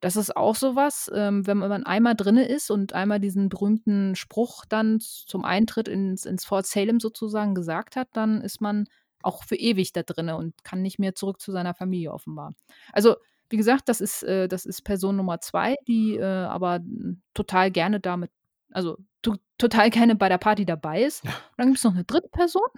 das 0.01 0.17
ist 0.17 0.37
auch 0.37 0.55
so 0.55 0.77
was, 0.77 1.11
ähm, 1.15 1.47
wenn 1.47 1.59
man 1.59 1.85
einmal 1.85 2.15
drinne 2.15 2.47
ist 2.47 2.71
und 2.71 2.93
einmal 2.93 3.21
diesen 3.21 3.49
berühmten 3.49 4.15
Spruch 4.17 4.65
dann 4.69 5.01
zum 5.01 5.45
Eintritt 5.45 5.89
ins, 5.89 6.25
ins 6.25 6.45
Fort 6.45 6.67
Salem 6.67 7.01
sozusagen 7.01 7.55
gesagt 7.55 7.97
hat, 7.97 8.09
dann 8.13 8.41
ist 8.41 8.61
man 8.61 8.87
auch 9.23 9.45
für 9.45 9.57
ewig 9.57 9.93
da 9.93 10.03
drinne 10.03 10.37
und 10.37 10.65
kann 10.65 10.83
nicht 10.83 10.99
mehr 10.99 11.15
zurück 11.15 11.41
zu 11.41 11.53
seiner 11.53 11.75
Familie 11.75 12.13
offenbar. 12.13 12.55
Also, 12.93 13.17
wie 13.51 13.57
gesagt, 13.57 13.89
das 13.89 14.01
ist, 14.01 14.23
äh, 14.23 14.47
das 14.47 14.67
ist 14.67 14.83
Person 14.83 15.17
Nummer 15.17 15.41
zwei, 15.41 15.77
die 15.87 16.17
äh, 16.17 16.25
aber 16.25 16.81
total 17.35 17.71
gerne 17.71 17.99
damit, 17.99 18.31
also 18.71 18.99
total 19.57 19.91
gerne 19.91 20.15
bei 20.15 20.29
der 20.29 20.39
Party 20.39 20.65
dabei 20.65 21.03
ist. 21.03 21.25
Und 21.25 21.33
dann 21.57 21.67
gibt 21.69 21.79
es 21.79 21.85
noch 21.85 21.95
eine 21.95 22.05
dritte 22.05 22.29
Person, 22.29 22.69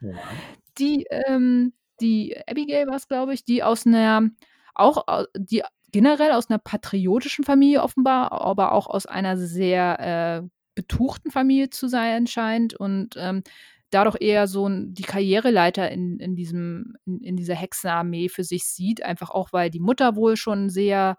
ja. 0.00 0.14
die, 0.78 1.06
ähm, 1.10 1.74
die 2.00 2.36
Abigail 2.48 2.86
war 2.86 2.96
es, 2.96 3.08
glaube 3.08 3.34
ich, 3.34 3.44
die 3.44 3.62
aus 3.62 3.86
einer, 3.86 4.30
auch, 4.74 5.04
die 5.36 5.62
generell 5.94 6.32
aus 6.32 6.50
einer 6.50 6.58
patriotischen 6.58 7.44
Familie 7.44 7.80
offenbar, 7.80 8.32
aber 8.32 8.72
auch 8.72 8.88
aus 8.88 9.06
einer 9.06 9.36
sehr 9.36 10.00
äh, 10.42 10.48
betuchten 10.74 11.30
Familie 11.30 11.70
zu 11.70 11.86
sein 11.86 12.26
scheint 12.26 12.74
und 12.74 13.14
ähm, 13.16 13.44
dadurch 13.90 14.16
eher 14.20 14.48
so 14.48 14.68
die 14.68 15.04
Karriereleiter 15.04 15.88
in, 15.92 16.18
in, 16.18 16.34
diesem, 16.34 16.96
in, 17.06 17.20
in, 17.20 17.36
dieser 17.36 17.54
Hexenarmee 17.54 18.28
für 18.28 18.42
sich 18.42 18.64
sieht, 18.64 19.04
einfach 19.04 19.30
auch, 19.30 19.52
weil 19.52 19.70
die 19.70 19.78
Mutter 19.78 20.16
wohl 20.16 20.36
schon 20.36 20.68
sehr 20.68 21.16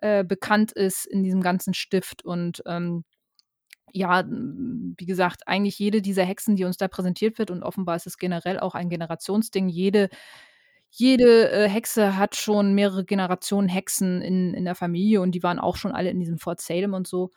äh, 0.00 0.24
bekannt 0.24 0.72
ist 0.72 1.04
in 1.04 1.22
diesem 1.22 1.42
ganzen 1.42 1.74
Stift 1.74 2.24
und 2.24 2.62
ähm, 2.64 3.04
ja, 3.92 4.24
wie 4.26 5.06
gesagt, 5.06 5.46
eigentlich 5.46 5.78
jede 5.78 6.00
dieser 6.00 6.24
Hexen, 6.24 6.56
die 6.56 6.64
uns 6.64 6.78
da 6.78 6.88
präsentiert 6.88 7.38
wird, 7.38 7.50
und 7.50 7.62
offenbar 7.62 7.96
ist 7.96 8.06
es 8.06 8.16
generell 8.16 8.58
auch 8.58 8.74
ein 8.74 8.88
Generationsding, 8.88 9.68
jede 9.68 10.08
jede 10.96 11.50
äh, 11.50 11.68
Hexe 11.68 12.16
hat 12.16 12.36
schon 12.36 12.72
mehrere 12.74 13.04
Generationen 13.04 13.68
Hexen 13.68 14.22
in, 14.22 14.54
in 14.54 14.64
der 14.64 14.76
Familie 14.76 15.20
und 15.20 15.32
die 15.32 15.42
waren 15.42 15.58
auch 15.58 15.76
schon 15.76 15.90
alle 15.90 16.10
in 16.10 16.20
diesem 16.20 16.38
Fort 16.38 16.60
Salem 16.60 16.94
und 16.94 17.08
so. 17.08 17.30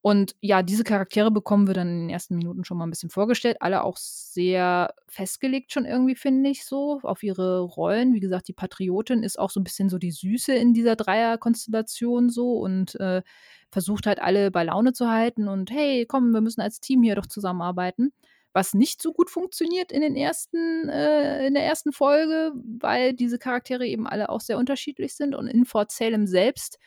Und 0.00 0.34
ja, 0.40 0.62
diese 0.62 0.84
Charaktere 0.84 1.30
bekommen 1.30 1.68
wir 1.68 1.74
dann 1.74 1.88
in 1.88 2.00
den 2.02 2.10
ersten 2.10 2.36
Minuten 2.36 2.64
schon 2.64 2.76
mal 2.76 2.86
ein 2.86 2.90
bisschen 2.90 3.10
vorgestellt. 3.10 3.58
Alle 3.60 3.84
auch 3.84 3.96
sehr 3.96 4.94
festgelegt 5.06 5.72
schon 5.72 5.84
irgendwie, 5.84 6.16
finde 6.16 6.50
ich 6.50 6.64
so, 6.64 7.00
auf 7.02 7.22
ihre 7.22 7.60
Rollen. 7.60 8.14
Wie 8.14 8.20
gesagt, 8.20 8.48
die 8.48 8.52
Patriotin 8.52 9.22
ist 9.22 9.38
auch 9.38 9.50
so 9.50 9.60
ein 9.60 9.64
bisschen 9.64 9.88
so 9.88 9.98
die 9.98 10.12
Süße 10.12 10.54
in 10.54 10.72
dieser 10.72 10.96
Dreierkonstellation 10.96 12.30
so 12.30 12.54
und 12.54 12.98
äh, 13.00 13.22
versucht 13.70 14.06
halt 14.06 14.20
alle 14.20 14.50
bei 14.50 14.64
Laune 14.64 14.92
zu 14.92 15.08
halten 15.08 15.46
und 15.46 15.70
hey, 15.70 16.04
komm, 16.06 16.32
wir 16.32 16.40
müssen 16.40 16.62
als 16.62 16.80
Team 16.80 17.02
hier 17.02 17.14
doch 17.14 17.26
zusammenarbeiten 17.26 18.12
was 18.58 18.74
nicht 18.74 19.00
so 19.00 19.12
gut 19.12 19.30
funktioniert 19.30 19.92
in 19.92 20.00
den 20.00 20.16
ersten, 20.16 20.88
äh, 20.88 21.46
in 21.46 21.54
der 21.54 21.64
ersten 21.64 21.92
Folge, 21.92 22.50
weil 22.80 23.14
diese 23.14 23.38
Charaktere 23.38 23.86
eben 23.86 24.08
alle 24.08 24.30
auch 24.30 24.40
sehr 24.40 24.58
unterschiedlich 24.58 25.14
sind 25.14 25.36
und 25.36 25.46
in 25.46 25.64
Fort 25.64 25.92
Salem 25.92 26.26
selbst 26.26 26.80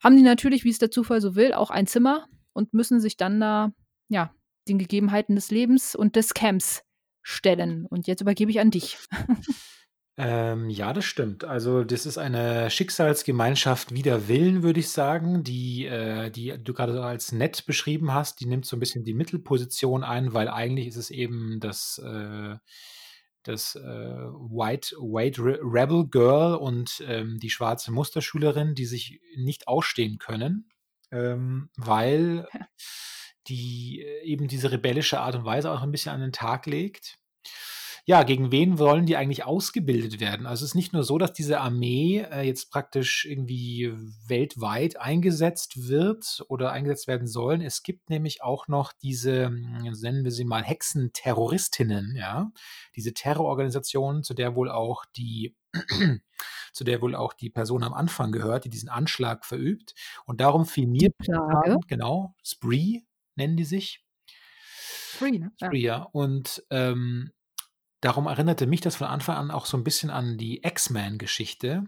haben 0.00 0.16
die 0.16 0.22
natürlich, 0.22 0.64
wie 0.64 0.70
es 0.70 0.78
der 0.78 0.90
Zufall 0.90 1.22
so 1.22 1.34
will, 1.34 1.54
auch 1.54 1.70
ein 1.70 1.86
Zimmer 1.86 2.26
und 2.52 2.74
müssen 2.74 3.00
sich 3.00 3.16
dann 3.16 3.40
da, 3.40 3.72
ja, 4.08 4.34
den 4.68 4.78
Gegebenheiten 4.78 5.34
des 5.34 5.50
Lebens 5.50 5.96
und 5.96 6.14
des 6.14 6.34
Camps 6.34 6.82
stellen. 7.22 7.86
Und 7.86 8.06
jetzt 8.06 8.20
übergebe 8.20 8.50
ich 8.50 8.60
an 8.60 8.70
dich. 8.70 8.98
Ähm, 10.20 10.68
ja, 10.68 10.92
das 10.92 11.04
stimmt. 11.04 11.44
Also, 11.44 11.84
das 11.84 12.04
ist 12.04 12.18
eine 12.18 12.70
Schicksalsgemeinschaft 12.70 13.94
wider 13.94 14.26
Willen, 14.26 14.64
würde 14.64 14.80
ich 14.80 14.88
sagen, 14.88 15.44
die, 15.44 15.86
äh, 15.86 16.28
die 16.30 16.58
du 16.58 16.74
gerade 16.74 16.92
so 16.92 17.02
als 17.02 17.30
nett 17.30 17.66
beschrieben 17.66 18.12
hast. 18.12 18.40
Die 18.40 18.46
nimmt 18.46 18.66
so 18.66 18.76
ein 18.76 18.80
bisschen 18.80 19.04
die 19.04 19.14
Mittelposition 19.14 20.02
ein, 20.02 20.34
weil 20.34 20.48
eigentlich 20.48 20.88
ist 20.88 20.96
es 20.96 21.10
eben 21.10 21.60
das, 21.60 22.02
äh, 22.04 22.56
das 23.44 23.76
äh, 23.76 23.80
White, 23.80 24.96
White 24.96 25.40
Rebel 25.40 26.08
Girl 26.08 26.56
und 26.56 27.00
ähm, 27.06 27.38
die 27.38 27.50
schwarze 27.50 27.92
Musterschülerin, 27.92 28.74
die 28.74 28.86
sich 28.86 29.20
nicht 29.36 29.68
ausstehen 29.68 30.18
können, 30.18 30.68
ähm, 31.12 31.70
weil 31.76 32.48
die 33.46 34.02
äh, 34.02 34.24
eben 34.24 34.48
diese 34.48 34.72
rebellische 34.72 35.20
Art 35.20 35.36
und 35.36 35.44
Weise 35.44 35.70
auch 35.70 35.82
ein 35.82 35.92
bisschen 35.92 36.12
an 36.12 36.22
den 36.22 36.32
Tag 36.32 36.66
legt 36.66 37.20
ja, 38.08 38.22
gegen 38.22 38.50
wen 38.50 38.78
wollen 38.78 39.04
die 39.04 39.18
eigentlich 39.18 39.44
ausgebildet 39.44 40.18
werden? 40.18 40.46
Also 40.46 40.64
es 40.64 40.70
ist 40.70 40.74
nicht 40.74 40.94
nur 40.94 41.04
so, 41.04 41.18
dass 41.18 41.34
diese 41.34 41.60
Armee 41.60 42.24
äh, 42.32 42.40
jetzt 42.40 42.70
praktisch 42.70 43.26
irgendwie 43.26 43.92
weltweit 44.26 44.98
eingesetzt 44.98 45.90
wird 45.90 46.42
oder 46.48 46.72
eingesetzt 46.72 47.06
werden 47.06 47.26
sollen. 47.26 47.60
Es 47.60 47.82
gibt 47.82 48.08
nämlich 48.08 48.42
auch 48.42 48.66
noch 48.66 48.94
diese, 48.94 49.48
hm, 49.48 49.92
nennen 50.00 50.24
wir 50.24 50.30
sie 50.30 50.46
mal 50.46 50.64
Hexenterroristinnen, 50.64 52.16
ja, 52.16 52.50
diese 52.96 53.12
Terrororganisation, 53.12 54.22
zu 54.22 54.32
der 54.32 54.56
wohl 54.56 54.70
auch 54.70 55.04
die 55.14 55.54
zu 56.72 56.84
der 56.84 57.02
wohl 57.02 57.14
auch 57.14 57.34
die 57.34 57.50
Person 57.50 57.84
am 57.84 57.92
Anfang 57.92 58.32
gehört, 58.32 58.64
die 58.64 58.70
diesen 58.70 58.88
Anschlag 58.88 59.44
verübt. 59.44 59.94
Und 60.24 60.40
darum 60.40 60.64
fiel 60.64 60.86
mir, 60.86 61.10
genau, 61.88 62.34
Spree 62.42 63.02
nennen 63.34 63.58
die 63.58 63.66
sich. 63.66 64.02
Spree, 65.14 65.38
ne? 65.38 65.52
Spree, 65.62 65.80
ja. 65.80 66.04
Und 66.04 66.64
ähm, 66.70 67.32
Darum 68.00 68.26
erinnerte 68.26 68.66
mich 68.66 68.80
das 68.80 68.96
von 68.96 69.08
Anfang 69.08 69.36
an 69.36 69.50
auch 69.50 69.66
so 69.66 69.76
ein 69.76 69.84
bisschen 69.84 70.10
an 70.10 70.38
die 70.38 70.62
X-Men-Geschichte, 70.62 71.84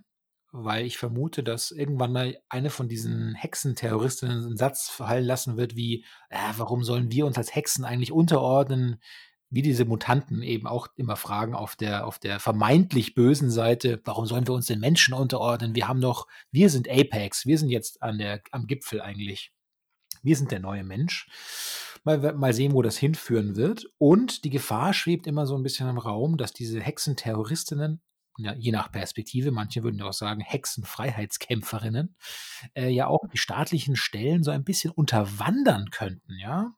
weil 0.53 0.85
ich 0.85 0.99
vermute, 0.99 1.45
dass 1.45 1.71
irgendwann 1.71 2.13
mal 2.13 2.37
eine 2.49 2.71
von 2.71 2.89
diesen 2.89 3.35
Hexenterroristinnen 3.37 4.45
einen 4.45 4.57
Satz 4.57 4.89
fallen 4.89 5.25
lassen 5.25 5.57
wird 5.57 5.77
wie: 5.77 6.05
„Äh, 6.31 6.39
warum 6.57 6.83
sollen 6.83 7.13
wir 7.13 7.27
uns 7.27 7.39
als 7.39 7.55
Hexen 7.55 7.85
eigentlich 7.85 8.11
unterordnen?“ 8.13 9.01
Wie 9.53 9.63
diese 9.63 9.85
Mutanten 9.85 10.43
eben 10.43 10.67
auch 10.67 10.89
immer 10.97 11.17
fragen 11.17 11.55
auf 11.55 11.77
der 11.77 12.07
auf 12.07 12.19
der 12.19 12.41
vermeintlich 12.41 13.15
bösen 13.15 13.51
Seite: 13.51 14.01
„Warum 14.05 14.27
sollen 14.27 14.47
wir 14.49 14.55
uns 14.55 14.67
den 14.67 14.81
Menschen 14.81 15.15
unterordnen? 15.15 15.75
Wir 15.77 15.87
haben 15.89 16.01
doch 16.01 16.27
wir 16.51 16.71
sind 16.71 16.89
Apex, 16.89 17.47
wir 17.47 17.59
sind 17.59 17.69
jetzt 17.71 18.03
an 18.03 18.19
der 18.19 18.43
am 18.51 18.67
Gipfel 18.67 19.01
eigentlich. 19.01 19.53
Wir 20.23 20.37
sind 20.37 20.51
der 20.53 20.61
neue 20.61 20.85
Mensch.“ 20.85 21.29
Mal, 22.03 22.33
mal 22.35 22.55
sehen, 22.55 22.73
wo 22.73 22.83
das 22.83 22.97
hinführen 22.97 23.57
wird. 23.57 23.87
Und 23.99 24.45
die 24.45 24.51
Gefahr 24.51 24.95
schwebt 24.95 25.27
immer 25.27 25.47
so 25.47 25.57
ein 25.57 25.63
bisschen 25.63 25.89
im 25.89 25.99
Raum, 25.99 26.37
dass 26.37 26.53
diese 26.53 26.81
Hexenterroristinnen, 26.81 28.01
ja, 28.39 28.55
je 28.55 28.73
nach 28.73 28.91
Perspektive, 28.91 29.51
manche 29.51 29.83
würden 29.83 29.99
ja 29.99 30.07
auch 30.07 30.15
sagen 30.15 30.41
Hexenfreiheitskämpferinnen, 30.41 32.17
äh, 32.75 32.89
ja 32.89 33.07
auch 33.07 33.27
die 33.33 33.39
staatlichen 33.39 33.97
Stellen 33.97 34.43
so 34.43 34.51
ein 34.51 34.65
bisschen 34.65 34.93
unterwandern 34.93 35.91
könnten, 35.91 36.39
ja. 36.39 36.73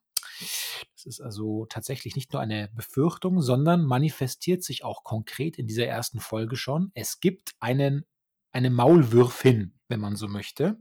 Das 0.95 1.05
ist 1.05 1.21
also 1.21 1.65
tatsächlich 1.67 2.15
nicht 2.15 2.33
nur 2.33 2.41
eine 2.41 2.69
Befürchtung, 2.73 3.41
sondern 3.41 3.85
manifestiert 3.85 4.63
sich 4.63 4.83
auch 4.83 5.03
konkret 5.03 5.57
in 5.57 5.67
dieser 5.67 5.85
ersten 5.85 6.19
Folge 6.19 6.55
schon. 6.55 6.91
Es 6.95 7.19
gibt 7.19 7.53
einen, 7.59 8.05
eine 8.51 8.69
Maulwürfin, 8.69 9.79
wenn 9.87 9.99
man 9.99 10.15
so 10.15 10.27
möchte, 10.27 10.77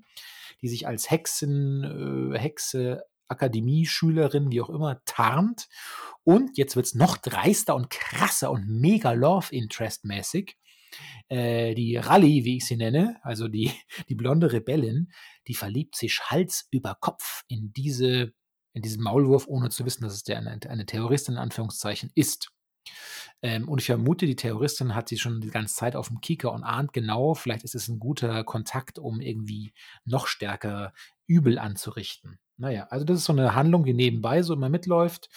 die 0.61 0.68
sich 0.68 0.87
als 0.87 1.11
Hexen, 1.11 2.32
äh, 2.34 2.38
Hexe 2.38 3.04
Akademieschülerin, 3.33 4.51
wie 4.51 4.61
auch 4.61 4.71
immer, 4.71 5.03
tarnt. 5.05 5.69
Und 6.25 6.57
jetzt 6.57 6.77
wird 6.77 6.87
es 6.87 6.95
noch 6.95 7.17
dreister 7.17 7.75
und 7.75 7.91
krasser 7.91 8.51
und 8.51 8.69
mega 8.69 9.12
Love-Interest-mäßig. 9.12 10.57
Äh, 11.29 11.75
die 11.75 11.97
Rally, 11.97 12.45
wie 12.45 12.59
ich 12.59 12.67
sie 12.67 12.77
nenne, 12.77 13.19
also 13.23 13.49
die, 13.49 13.73
die 14.09 14.15
blonde 14.15 14.53
Rebellin, 14.53 15.11
die 15.49 15.55
verliebt 15.55 15.97
sich 15.97 16.21
Hals 16.31 16.69
über 16.71 16.97
Kopf 17.01 17.43
in 17.49 17.73
diese 17.73 18.33
in 18.75 18.83
diesen 18.83 19.03
Maulwurf, 19.03 19.47
ohne 19.49 19.71
zu 19.71 19.85
wissen, 19.85 20.03
dass 20.03 20.15
es 20.15 20.25
der 20.25 20.39
eine, 20.39 20.59
eine 20.69 20.87
Terroristin 20.87 21.35
in 21.35 21.41
Anführungszeichen 21.41 22.11
ist. 22.15 22.51
Ähm, 23.43 23.69
und 23.69 23.81
ich 23.81 23.87
vermute, 23.87 24.27
die 24.27 24.37
Terroristin 24.37 24.95
hat 24.95 25.09
sie 25.09 25.19
schon 25.19 25.41
die 25.41 25.51
ganze 25.51 25.75
Zeit 25.75 25.97
auf 25.97 26.09
dem 26.09 26.21
Kieker 26.21 26.53
und 26.53 26.65
ahnt 26.65 26.93
genau, 26.93 27.35
vielleicht 27.35 27.65
ist 27.65 27.75
es 27.75 27.89
ein 27.89 27.99
guter 27.99 28.45
Kontakt, 28.45 28.99
um 28.99 29.21
irgendwie 29.21 29.73
noch 30.05 30.27
stärker 30.27 30.93
Übel 31.27 31.59
anzurichten. 31.59 32.39
Naja, 32.56 32.87
also 32.90 33.04
das 33.04 33.18
ist 33.18 33.25
so 33.25 33.32
eine 33.32 33.54
Handlung, 33.54 33.85
die 33.85 33.94
nebenbei 33.94 34.42
so 34.42 34.54
immer 34.54 34.68
mitläuft. 34.68 35.28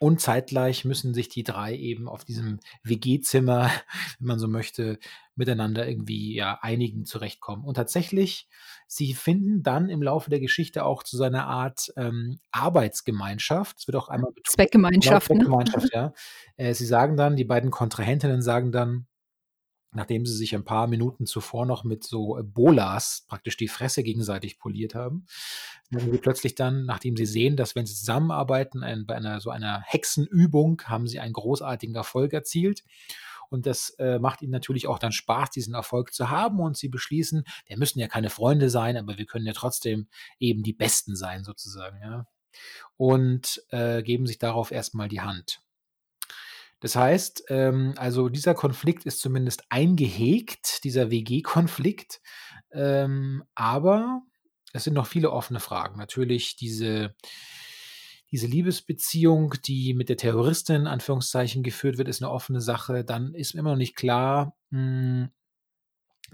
Und 0.00 0.20
zeitgleich 0.20 0.84
müssen 0.84 1.14
sich 1.14 1.28
die 1.28 1.44
drei 1.44 1.74
eben 1.74 2.08
auf 2.08 2.24
diesem 2.24 2.60
WG-Zimmer, 2.82 3.70
wenn 4.18 4.26
man 4.26 4.38
so 4.38 4.48
möchte, 4.48 4.98
miteinander 5.36 5.88
irgendwie 5.88 6.34
ja 6.34 6.58
einigen, 6.60 7.04
zurechtkommen. 7.04 7.64
Und 7.64 7.74
tatsächlich, 7.74 8.48
sie 8.86 9.14
finden 9.14 9.62
dann 9.62 9.88
im 9.88 10.02
Laufe 10.02 10.30
der 10.30 10.40
Geschichte 10.40 10.84
auch 10.84 11.04
zu 11.04 11.16
seiner 11.16 11.46
Art 11.46 11.92
ähm, 11.96 12.38
Arbeitsgemeinschaft. 12.50 13.78
Es 13.78 13.86
wird 13.86 13.96
auch 13.96 14.08
einmal 14.08 14.32
betont. 14.32 14.48
Zweckgemeinschaft. 14.48 15.28
Genau, 15.28 15.40
Zweckgemeinschaft, 15.40 15.84
ne? 15.84 15.90
ja. 15.94 16.12
Äh, 16.56 16.74
sie 16.74 16.86
sagen 16.86 17.16
dann, 17.16 17.36
die 17.36 17.44
beiden 17.44 17.70
Kontrahentinnen 17.70 18.42
sagen 18.42 18.72
dann, 18.72 19.06
nachdem 19.94 20.26
sie 20.26 20.34
sich 20.34 20.54
ein 20.54 20.64
paar 20.64 20.86
Minuten 20.86 21.26
zuvor 21.26 21.66
noch 21.66 21.84
mit 21.84 22.04
so 22.04 22.38
Bolas 22.42 23.24
praktisch 23.28 23.56
die 23.56 23.68
Fresse 23.68 24.02
gegenseitig 24.02 24.58
poliert 24.58 24.94
haben, 24.94 25.26
haben 25.94 26.12
sie 26.12 26.18
plötzlich 26.18 26.54
dann, 26.54 26.84
nachdem 26.84 27.16
sie 27.16 27.26
sehen, 27.26 27.56
dass 27.56 27.74
wenn 27.74 27.86
sie 27.86 27.94
zusammenarbeiten 27.94 28.82
ein, 28.82 29.06
bei 29.06 29.14
einer 29.14 29.40
so 29.40 29.50
einer 29.50 29.82
Hexenübung, 29.86 30.82
haben 30.84 31.06
sie 31.06 31.20
einen 31.20 31.32
großartigen 31.32 31.94
Erfolg 31.94 32.32
erzielt. 32.32 32.82
Und 33.50 33.66
das 33.66 33.90
äh, 33.98 34.18
macht 34.18 34.42
ihnen 34.42 34.50
natürlich 34.50 34.88
auch 34.88 34.98
dann 34.98 35.12
Spaß, 35.12 35.50
diesen 35.50 35.74
Erfolg 35.74 36.12
zu 36.12 36.30
haben. 36.30 36.58
Und 36.60 36.76
sie 36.76 36.88
beschließen, 36.88 37.44
wir 37.66 37.78
müssen 37.78 38.00
ja 38.00 38.08
keine 38.08 38.30
Freunde 38.30 38.70
sein, 38.70 38.96
aber 38.96 39.16
wir 39.18 39.26
können 39.26 39.46
ja 39.46 39.52
trotzdem 39.52 40.08
eben 40.40 40.62
die 40.62 40.72
Besten 40.72 41.14
sein, 41.14 41.44
sozusagen. 41.44 42.00
Ja? 42.00 42.26
Und 42.96 43.62
äh, 43.70 44.02
geben 44.02 44.26
sich 44.26 44.38
darauf 44.38 44.72
erstmal 44.72 45.08
die 45.08 45.20
Hand. 45.20 45.63
Das 46.84 46.96
heißt, 46.96 47.44
ähm, 47.48 47.94
also 47.96 48.28
dieser 48.28 48.52
Konflikt 48.52 49.06
ist 49.06 49.20
zumindest 49.20 49.62
eingehegt, 49.70 50.84
dieser 50.84 51.10
WG-Konflikt. 51.10 52.20
Ähm, 52.72 53.42
aber 53.54 54.20
es 54.74 54.84
sind 54.84 54.92
noch 54.92 55.06
viele 55.06 55.30
offene 55.30 55.60
Fragen. 55.60 55.96
Natürlich 55.98 56.56
diese, 56.56 57.14
diese 58.30 58.46
Liebesbeziehung, 58.48 59.54
die 59.64 59.94
mit 59.94 60.10
der 60.10 60.18
Terroristin 60.18 60.82
in 60.82 60.86
Anführungszeichen 60.86 61.62
geführt 61.62 61.96
wird, 61.96 62.08
ist 62.08 62.22
eine 62.22 62.30
offene 62.30 62.60
Sache. 62.60 63.02
Dann 63.02 63.32
ist 63.32 63.54
immer 63.54 63.70
noch 63.70 63.78
nicht 63.78 63.96
klar, 63.96 64.54
mh, 64.68 64.78
hm, 64.78 65.30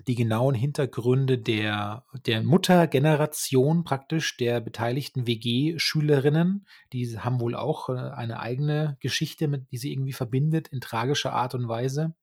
die 0.07 0.14
genauen 0.14 0.54
Hintergründe 0.54 1.38
der, 1.38 2.04
der 2.26 2.42
Muttergeneration 2.42 3.85
praktisch 3.85 4.37
der 4.37 4.61
beteiligten 4.61 5.26
WG-Schülerinnen. 5.26 6.66
Die 6.92 7.19
haben 7.19 7.40
wohl 7.40 7.54
auch 7.54 7.88
äh, 7.88 7.92
eine 7.92 8.40
eigene 8.40 8.97
Geschichte, 9.00 9.49
mit, 9.49 9.71
die 9.71 9.78
sie 9.78 9.92
irgendwie 9.92 10.12
verbindet, 10.12 10.69
in 10.69 10.80
tragischer 10.80 11.33
Art 11.33 11.54
und 11.54 11.69
Weise. 11.69 12.14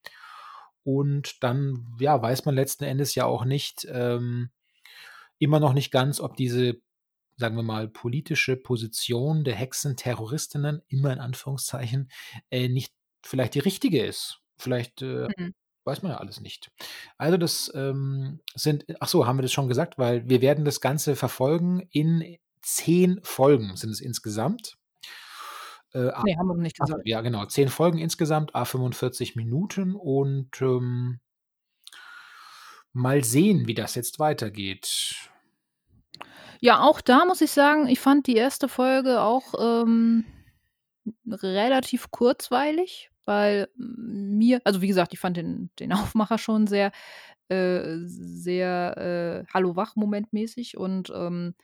Und 0.84 1.44
dann, 1.44 1.96
ja, 2.00 2.22
weiß 2.22 2.46
man 2.46 2.56
letzten 2.56 2.86
Endes 2.86 3.14
ja 3.16 3.26
auch 3.26 3.46
nicht, 3.46 3.86
ähm, 3.92 4.50
immer 5.40 5.60
noch 5.60 5.74
nicht 5.74 5.92
ganz, 5.92 6.20
ob 6.20 6.36
diese, 6.36 6.82
sagen 7.36 7.56
wir 7.56 7.64
mal, 7.64 7.88
politische 7.88 8.56
Position 8.56 9.44
der 9.44 9.56
Hexen-Terroristinnen, 9.56 10.82
immer 10.88 11.14
in 11.14 11.20
Anführungszeichen, 11.20 12.10
äh, 12.50 12.70
nicht 12.70 12.94
vielleicht 13.22 13.56
die 13.56 13.60
richtige 13.60 14.04
ist. 14.04 14.40
Vielleicht 14.58 15.02
äh, 15.02 15.28
mhm. 15.38 15.54
Weiß 15.88 16.04
man 16.04 16.12
ja 16.12 16.18
alles 16.18 16.42
nicht. 16.42 16.70
Also 17.18 17.38
das 17.38 17.72
ähm, 17.74 18.42
sind, 18.54 18.86
ach 19.00 19.08
so, 19.08 19.26
haben 19.26 19.38
wir 19.38 19.42
das 19.42 19.54
schon 19.54 19.70
gesagt, 19.70 19.98
weil 19.98 20.30
wir 20.30 20.42
werden 20.42 20.66
das 20.66 20.82
Ganze 20.82 21.16
verfolgen 21.16 21.88
in 21.92 22.38
zehn 22.62 23.22
Folgen 23.24 23.78
sind 23.78 23.92
es 23.92 24.02
insgesamt. 24.02 24.78
Äh, 25.94 26.12
nee, 26.26 26.36
haben 26.36 26.48
wir 26.48 26.56
noch 26.56 26.62
nicht 26.62 26.78
gesagt. 26.78 27.04
Ja, 27.06 27.22
genau, 27.22 27.46
zehn 27.46 27.70
Folgen 27.70 28.00
insgesamt, 28.00 28.54
a 28.54 28.66
45 28.66 29.38
Minuten 29.38 29.96
und 29.96 30.62
ähm, 30.62 31.22
mal 32.92 33.24
sehen, 33.24 33.66
wie 33.68 33.74
das 33.74 33.96
jetzt 33.96 34.20
weitergeht. 34.20 35.30
Ja, 36.60 36.82
auch 36.82 37.00
da 37.00 37.24
muss 37.24 37.40
ich 37.40 37.52
sagen, 37.52 37.88
ich 37.88 38.02
fand 38.02 38.28
die 38.28 38.36
erste 38.36 38.68
Folge 38.68 39.22
auch 39.22 39.54
ähm, 39.58 40.26
relativ 41.26 42.12
kurzweilig 42.12 43.10
weil 43.28 43.68
mir 43.78 44.62
also 44.66 44.82
wie 44.82 44.88
gesagt, 44.88 45.14
ich 45.14 45.20
fand 45.20 45.38
den 45.38 45.70
den 45.80 45.92
Aufmacher 45.94 46.38
schon 46.38 46.68
sehr, 46.68 46.92
äh 47.50 47.98
sehr, 48.06 48.98
äh, 49.48 49.54
Hallo-Wach-momentmäßig 49.54 50.78
und, 50.78 51.12
ähm, 51.16 51.56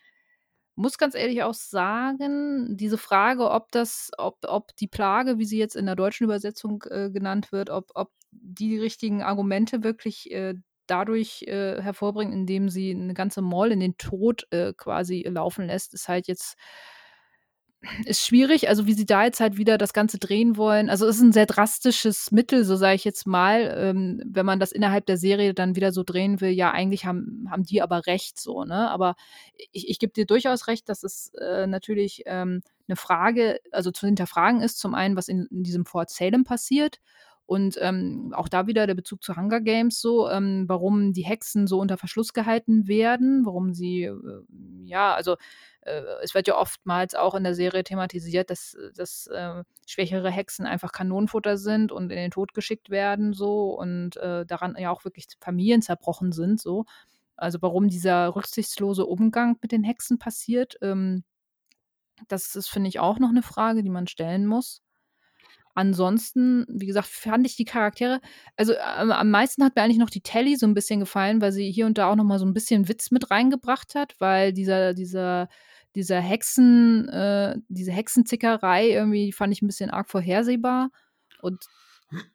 muss 0.75 0.97
ganz 0.97 1.15
ehrlich 1.15 1.43
auch 1.43 1.53
sagen, 1.53 2.75
diese 2.77 2.97
Frage, 2.97 3.51
ob 3.51 3.71
das 3.71 4.11
ob 4.17 4.39
ob 4.47 4.75
die 4.77 4.87
Plage, 4.87 5.37
wie 5.39 5.45
sie 5.45 5.59
jetzt 5.59 5.75
in 5.75 5.85
der 5.85 5.95
deutschen 5.95 6.23
Übersetzung, 6.25 6.83
äh, 6.89 7.09
genannt 7.11 7.51
wird, 7.51 7.69
ob 7.69 7.91
ob 7.95 8.11
die 8.31 8.79
richtigen 8.79 9.21
Argumente 9.23 9.83
wirklich, 9.83 10.31
äh, 10.31 10.55
dadurch 10.87 11.43
äh, 11.43 11.81
hervorbringt, 11.81 12.33
indem 12.33 12.69
sie 12.69 12.91
eine 12.91 13.13
ganze 13.13 13.41
Mall 13.41 13.71
in 13.71 13.79
den 13.79 13.97
Tod 13.97 14.47
äh, 14.51 14.73
quasi 14.75 15.23
laufen 15.29 15.67
lässt, 15.67 15.93
ist 15.93 16.07
halt 16.09 16.27
jetzt 16.27 16.57
ist 18.05 18.25
schwierig, 18.25 18.69
also 18.69 18.87
wie 18.87 18.93
sie 18.93 19.05
da 19.05 19.23
jetzt 19.23 19.39
halt 19.39 19.57
wieder 19.57 19.77
das 19.77 19.93
Ganze 19.93 20.17
drehen 20.17 20.57
wollen. 20.57 20.89
Also 20.89 21.07
es 21.07 21.17
ist 21.17 21.21
ein 21.21 21.31
sehr 21.31 21.45
drastisches 21.45 22.31
Mittel, 22.31 22.63
so 22.63 22.75
sage 22.75 22.95
ich 22.95 23.03
jetzt 23.03 23.27
mal, 23.27 23.75
ähm, 23.77 24.21
wenn 24.25 24.45
man 24.45 24.59
das 24.59 24.71
innerhalb 24.71 25.05
der 25.05 25.17
Serie 25.17 25.53
dann 25.53 25.75
wieder 25.75 25.91
so 25.91 26.03
drehen 26.03 26.41
will. 26.41 26.51
Ja, 26.51 26.71
eigentlich 26.71 27.05
haben, 27.05 27.47
haben 27.49 27.63
die 27.63 27.81
aber 27.81 28.05
recht 28.07 28.39
so, 28.39 28.63
ne? 28.63 28.89
Aber 28.89 29.15
ich, 29.71 29.89
ich 29.89 29.99
gebe 29.99 30.13
dir 30.13 30.25
durchaus 30.25 30.67
recht, 30.67 30.87
dass 30.89 31.03
es 31.03 31.31
äh, 31.39 31.67
natürlich 31.67 32.23
ähm, 32.25 32.61
eine 32.87 32.95
Frage, 32.95 33.59
also 33.71 33.91
zu 33.91 34.05
hinterfragen 34.05 34.61
ist, 34.61 34.79
zum 34.79 34.95
einen, 34.95 35.15
was 35.15 35.27
in, 35.27 35.47
in 35.51 35.63
diesem 35.63 35.85
Fort 35.85 36.09
Salem 36.09 36.43
passiert 36.43 36.99
und 37.45 37.77
ähm, 37.81 38.33
auch 38.35 38.47
da 38.47 38.67
wieder 38.67 38.87
der 38.87 38.95
Bezug 38.95 39.21
zu 39.23 39.35
Hunger 39.35 39.59
Games 39.61 39.99
so, 39.99 40.29
ähm, 40.29 40.65
warum 40.67 41.11
die 41.13 41.25
Hexen 41.25 41.67
so 41.67 41.79
unter 41.79 41.97
Verschluss 41.97 42.33
gehalten 42.33 42.87
werden, 42.87 43.45
warum 43.45 43.73
sie, 43.73 44.03
äh, 44.03 44.13
ja, 44.85 45.13
also 45.13 45.35
äh, 45.81 46.01
es 46.21 46.33
wird 46.33 46.47
ja 46.47 46.57
oftmals 46.57 47.15
auch 47.15 47.35
in 47.35 47.43
der 47.43 47.53
Serie 47.53 47.83
thematisiert, 47.83 48.49
dass, 48.49 48.77
dass 48.95 49.27
äh, 49.27 49.63
schwächere 49.85 50.31
Hexen 50.31 50.65
einfach 50.65 50.91
Kanonenfutter 50.93 51.57
sind 51.57 51.91
und 51.91 52.11
in 52.11 52.17
den 52.17 52.31
Tod 52.31 52.53
geschickt 52.53 52.89
werden 52.89 53.33
so 53.33 53.77
und 53.77 54.15
äh, 54.17 54.45
daran 54.45 54.75
ja 54.79 54.91
auch 54.91 55.03
wirklich 55.03 55.27
Familien 55.41 55.81
zerbrochen 55.81 56.31
sind 56.31 56.61
so. 56.61 56.85
Also 57.35 57.61
warum 57.61 57.89
dieser 57.89 58.35
rücksichtslose 58.35 59.05
Umgang 59.05 59.57
mit 59.61 59.71
den 59.71 59.83
Hexen 59.83 60.19
passiert, 60.19 60.77
ähm, 60.81 61.23
das 62.27 62.55
ist, 62.55 62.69
finde 62.69 62.89
ich, 62.89 62.99
auch 62.99 63.19
noch 63.19 63.29
eine 63.29 63.41
Frage, 63.41 63.83
die 63.83 63.89
man 63.89 64.07
stellen 64.07 64.45
muss. 64.45 64.81
Ansonsten, 65.75 66.65
wie 66.69 66.85
gesagt, 66.85 67.07
fand 67.07 67.45
ich 67.47 67.55
die 67.55 67.65
Charaktere 67.65 68.21
also, 68.57 68.73
am 68.77 69.11
am 69.11 69.29
meisten 69.31 69.63
hat 69.63 69.75
mir 69.75 69.81
eigentlich 69.81 69.97
noch 69.97 70.09
die 70.09 70.21
Telly 70.21 70.55
so 70.55 70.67
ein 70.67 70.73
bisschen 70.73 70.99
gefallen, 70.99 71.41
weil 71.41 71.51
sie 71.51 71.71
hier 71.71 71.85
und 71.85 71.97
da 71.97 72.09
auch 72.09 72.15
noch 72.15 72.23
mal 72.23 72.39
so 72.39 72.45
ein 72.45 72.53
bisschen 72.53 72.87
Witz 72.87 73.11
mit 73.11 73.31
reingebracht 73.31 73.95
hat, 73.95 74.15
weil 74.19 74.53
dieser 74.53 74.93
dieser 74.93 75.49
dieser 75.95 76.19
Hexen 76.19 77.09
äh, 77.09 77.55
diese 77.67 77.91
Hexenzickerei 77.91 78.89
irgendwie 78.89 79.31
fand 79.31 79.53
ich 79.53 79.61
ein 79.61 79.67
bisschen 79.67 79.89
arg 79.89 80.09
vorhersehbar. 80.09 80.89
Und 81.41 81.65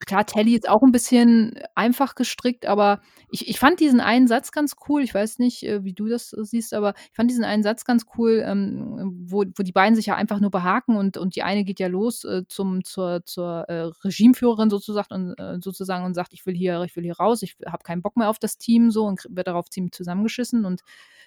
Klar, 0.07 0.25
Telly 0.27 0.55
ist 0.55 0.69
auch 0.69 0.83
ein 0.83 0.93
bisschen 0.93 1.59
einfach 1.75 2.15
gestrickt, 2.15 2.67
aber 2.67 3.01
ich 3.31 3.49
ich 3.49 3.59
fand 3.59 3.81
diesen 3.81 4.01
einen 4.01 4.29
Satz 4.29 4.53
ganz 4.53 4.77
cool. 4.89 5.03
Ich 5.03 5.13
weiß 5.13 5.39
nicht, 5.41 5.65
äh, 5.65 5.85
wie 5.85 5.93
du 5.93 6.07
das 6.09 6.33
äh, 6.33 6.45
siehst, 6.45 6.73
aber 6.73 6.95
ich 7.11 7.17
fand 7.17 7.31
diesen 7.31 7.45
einen 7.45 7.63
Satz 7.65 7.85
ganz 7.85 8.07
cool, 8.17 8.43
ähm, 8.47 9.17
wo 9.27 9.45
wo 9.57 9.63
die 9.63 9.73
beiden 9.73 9.97
sich 9.97 10.07
ja 10.07 10.15
einfach 10.15 10.41
nur 10.41 10.51
behaken 10.51 10.97
und 10.97 11.17
und 11.17 11.35
die 11.37 11.43
eine 11.43 11.65
geht 11.65 11.81
ja 11.81 11.89
los, 11.89 12.25
äh, 12.25 12.43
zum 12.49 12.85
zur 12.85 13.25
zur, 13.25 13.65
äh, 13.69 13.91
Regimeführerin 14.05 14.71
sozusagen 14.71 15.33
und 15.33 15.39
äh, 15.39 15.59
sozusagen 15.63 16.05
und 16.05 16.15
sagt: 16.15 16.33
„Ich 16.33 16.47
will 16.47 16.55
hier 16.55 16.83
ich 16.85 16.95
will 16.97 17.05
hier 17.05 17.17
raus, 17.17 17.43
ich 17.43 17.57
habe 17.67 17.83
keinen 17.83 18.03
Bock 18.03 18.17
mehr 18.17 18.31
auf 18.31 18.39
das 18.39 18.57
Team“, 18.57 18.91
so 18.91 19.05
und 19.05 19.27
wird 19.31 19.49
darauf 19.49 19.69
ziemlich 19.69 19.93
zusammengeschissen 19.93 20.65
und, 20.65 20.83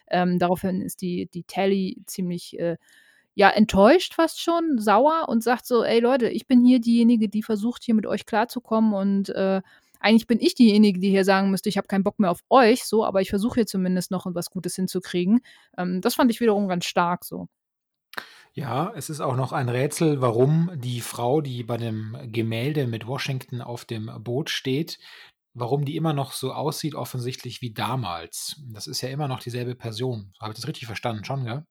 ähm, 0.10 0.40
daraufhin 0.40 0.82
ist 0.82 1.02
die 1.02 1.28
die 1.34 1.44
Telly 1.44 2.02
ziemlich, 2.08 2.60
äh 2.60 2.78
ja, 3.36 3.50
enttäuscht 3.50 4.14
fast 4.16 4.40
schon, 4.42 4.78
sauer 4.80 5.28
und 5.30 5.44
sagt 5.44 5.66
so: 5.66 5.84
„Ey 5.84 6.00
Leute, 6.00 6.30
ich 6.30 6.48
bin 6.48 6.64
hier 6.66 6.80
diejenige, 6.80 7.30
die 7.30 7.44
versucht, 7.44 7.84
hier 7.84 7.96
mit 7.96 8.06
euch 8.08 8.26
klarzukommen 8.26 8.94
und, 8.94 9.30
äh, 9.30 9.62
eigentlich 10.00 10.28
bin 10.28 10.40
ich 10.40 10.56
diejenige, 10.56 11.00
die 11.00 11.10
hier 11.12 11.26
sagen 11.26 11.52
müsste: 11.52 11.70
„Ich 11.70 11.78
habe 11.78 11.88
keinen 11.88 12.04
Bock 12.04 12.20
mehr 12.20 12.32
auf 12.32 12.42
euch“, 12.50 12.86
so, 12.86 13.06
aber 13.06 13.22
ich 13.22 13.30
versuche 13.30 13.56
hier 13.56 13.68
zumindest 13.68 14.12
noch 14.12 14.26
was 14.34 14.50
Gutes 14.50 14.76
hinzukriegen. 14.76 15.42
Ähm, 15.78 16.02
das 16.02 16.16
fand 16.16 16.32
ich 16.32 16.40
wiederum 16.42 16.68
ganz 16.68 16.86
stark 16.86 17.24
so. 17.26 17.48
Ja, 18.54 18.92
es 18.96 19.10
ist 19.10 19.22
auch 19.22 19.38
noch 19.38 19.54
ein 19.54 19.70
Rätsel, 19.70 20.20
warum 20.22 20.72
die 20.76 21.00
Frau, 21.00 21.40
die 21.40 21.64
bei 21.64 21.78
dem 21.78 22.18
Gemälde 22.34 22.86
mit 22.86 23.08
Washington 23.08 23.62
auf 23.62 23.86
dem 23.86 24.12
Boot 24.20 24.50
steht 24.50 25.00
warum 25.54 25.86
die 25.86 25.96
immer 25.96 26.14
noch 26.14 26.32
so 26.32 26.54
aussieht 26.54 26.96
offensichtlich 26.96 27.62
wie 27.62 27.74
damals. 27.74 28.62
Das 28.72 28.88
ist 28.88 29.02
ja 29.02 29.10
immer 29.10 29.28
noch 29.28 29.40
dieselbe 29.40 29.76
Person. 29.76 30.34
Habe 30.40 30.54
ich 30.54 30.60
das 30.60 30.68
richtig 30.68 30.86
verstanden 30.86 31.26
schon, 31.26 31.46
gell? 31.46 31.66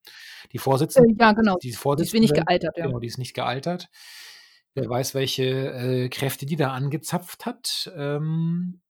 Die 0.52 0.58
Vorsitzende 0.58 1.10
Äh, 1.10 1.16
ja, 1.18 1.32
genau. 1.32 1.56
die 1.62 1.70
Die 1.70 2.02
ist 2.02 2.12
wenig 2.12 2.32
gealtert, 2.32 2.76
ja. 2.76 2.86
genau, 2.86 2.98
die 2.98 3.06
ist 3.06 3.18
nicht 3.18 3.34
gealtert. 3.34 3.88
Wer 4.74 4.88
weiß, 4.88 5.14
welche, 5.14 5.44
äh, 5.72 6.08
Kräfte 6.08 6.46
die 6.46 6.56
da 6.56 6.72
angezapft 6.72 7.46
hat. 7.46 7.90
Ähm 7.96 8.80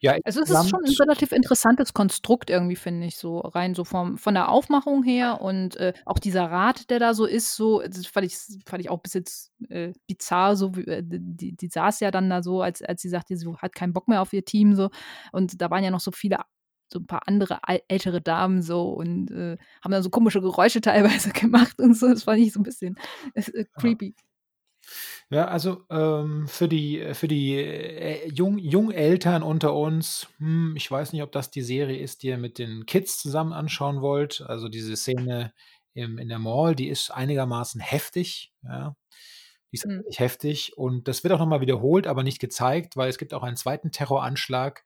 ja, 0.00 0.16
Also, 0.24 0.40
es 0.42 0.50
ist 0.50 0.68
schon 0.70 0.84
ein 0.84 0.94
relativ 1.00 1.32
interessantes 1.32 1.94
Konstrukt 1.94 2.50
irgendwie, 2.50 2.76
finde 2.76 3.06
ich, 3.06 3.16
so 3.16 3.38
rein 3.40 3.74
so 3.74 3.84
vom 3.84 4.18
von 4.18 4.34
der 4.34 4.48
Aufmachung 4.50 5.02
her 5.02 5.40
und, 5.40 5.76
äh, 5.76 5.92
auch 6.04 6.18
dieser 6.18 6.44
Rat, 6.50 6.90
der 6.90 6.98
da 6.98 7.14
so 7.14 7.24
ist, 7.26 7.54
so, 7.56 7.80
das 7.82 8.06
fand 8.06 8.26
ich 8.26 8.36
fand 8.66 8.80
ich 8.82 8.90
auch 8.90 9.00
bis 9.00 9.14
jetzt, 9.14 9.52
äh, 9.68 9.92
bizarr, 10.06 10.56
so 10.56 10.76
wie 10.76 10.82
äh, 10.86 11.02
die 11.04 11.52
die 11.56 11.68
saß 11.68 12.00
ja 12.00 12.10
dann 12.10 12.30
da 12.30 12.42
so, 12.42 12.62
als 12.62 12.82
als 12.82 13.02
sie 13.02 13.08
sagte, 13.08 13.36
sie 13.36 13.46
hat 13.56 13.74
keinen 13.74 13.92
Bock 13.92 14.08
mehr 14.08 14.22
auf 14.22 14.32
ihr 14.32 14.44
Team 14.44 14.74
so 14.74 14.90
und 15.32 15.60
da 15.60 15.70
waren 15.70 15.84
ja 15.84 15.90
noch 15.90 16.00
so 16.00 16.10
viele 16.12 16.38
so 16.92 16.98
ein 17.00 17.06
paar 17.06 17.22
andere 17.26 17.60
ältere 17.88 18.20
Damen 18.20 18.62
so 18.62 18.90
und, 18.90 19.30
äh, 19.30 19.56
haben 19.82 19.92
dann 19.92 20.02
so 20.02 20.10
komische 20.10 20.40
Geräusche 20.40 20.80
teilweise 21.20 21.30
gemacht 21.30 21.80
und 21.80 21.94
so. 21.96 22.08
Das 22.08 22.24
fand 22.24 22.38
ich 22.40 22.52
so 22.52 22.60
ein 22.60 22.62
bisschen, 22.64 22.96
äh, 23.34 23.64
creepy. 23.76 24.14
Ja, 24.16 24.33
also, 25.42 25.84
ähm, 25.90 26.46
für 26.48 26.68
die 26.68 27.14
für 27.14 27.28
die, 27.28 27.54
äh, 27.56 28.28
Jung 28.28 28.58
Jungeltern 28.58 29.42
unter 29.42 29.74
uns, 29.74 30.28
hm, 30.38 30.74
ich 30.76 30.90
weiß 30.90 31.12
nicht, 31.12 31.22
ob 31.22 31.32
das 31.32 31.50
die 31.50 31.62
Serie 31.62 31.98
ist, 31.98 32.22
die 32.22 32.28
ihr 32.28 32.38
mit 32.38 32.58
den 32.58 32.84
Kids 32.86 33.18
zusammen 33.20 33.52
anschauen 33.52 34.00
wollt. 34.02 34.42
Also, 34.46 34.68
diese 34.68 34.96
Szene 34.96 35.52
im 35.94 36.18
in 36.18 36.28
der 36.28 36.38
Mall, 36.38 36.74
die 36.74 36.88
ist 36.88 37.10
einigermaßen 37.10 37.80
heftig, 37.80 38.52
ja. 38.62 38.96
Die 39.72 39.76
ist 39.76 39.86
Mhm. 39.86 40.04
heftig 40.16 40.76
und 40.78 41.08
das 41.08 41.24
wird 41.24 41.32
auch 41.34 41.38
noch 41.40 41.46
mal 41.46 41.60
wiederholt, 41.60 42.06
aber 42.06 42.22
nicht 42.22 42.38
gezeigt, 42.40 42.96
weil 42.96 43.08
es 43.10 43.18
gibt 43.18 43.34
auch 43.34 43.42
einen 43.42 43.56
zweiten 43.56 43.90
Terroranschlag 43.92 44.84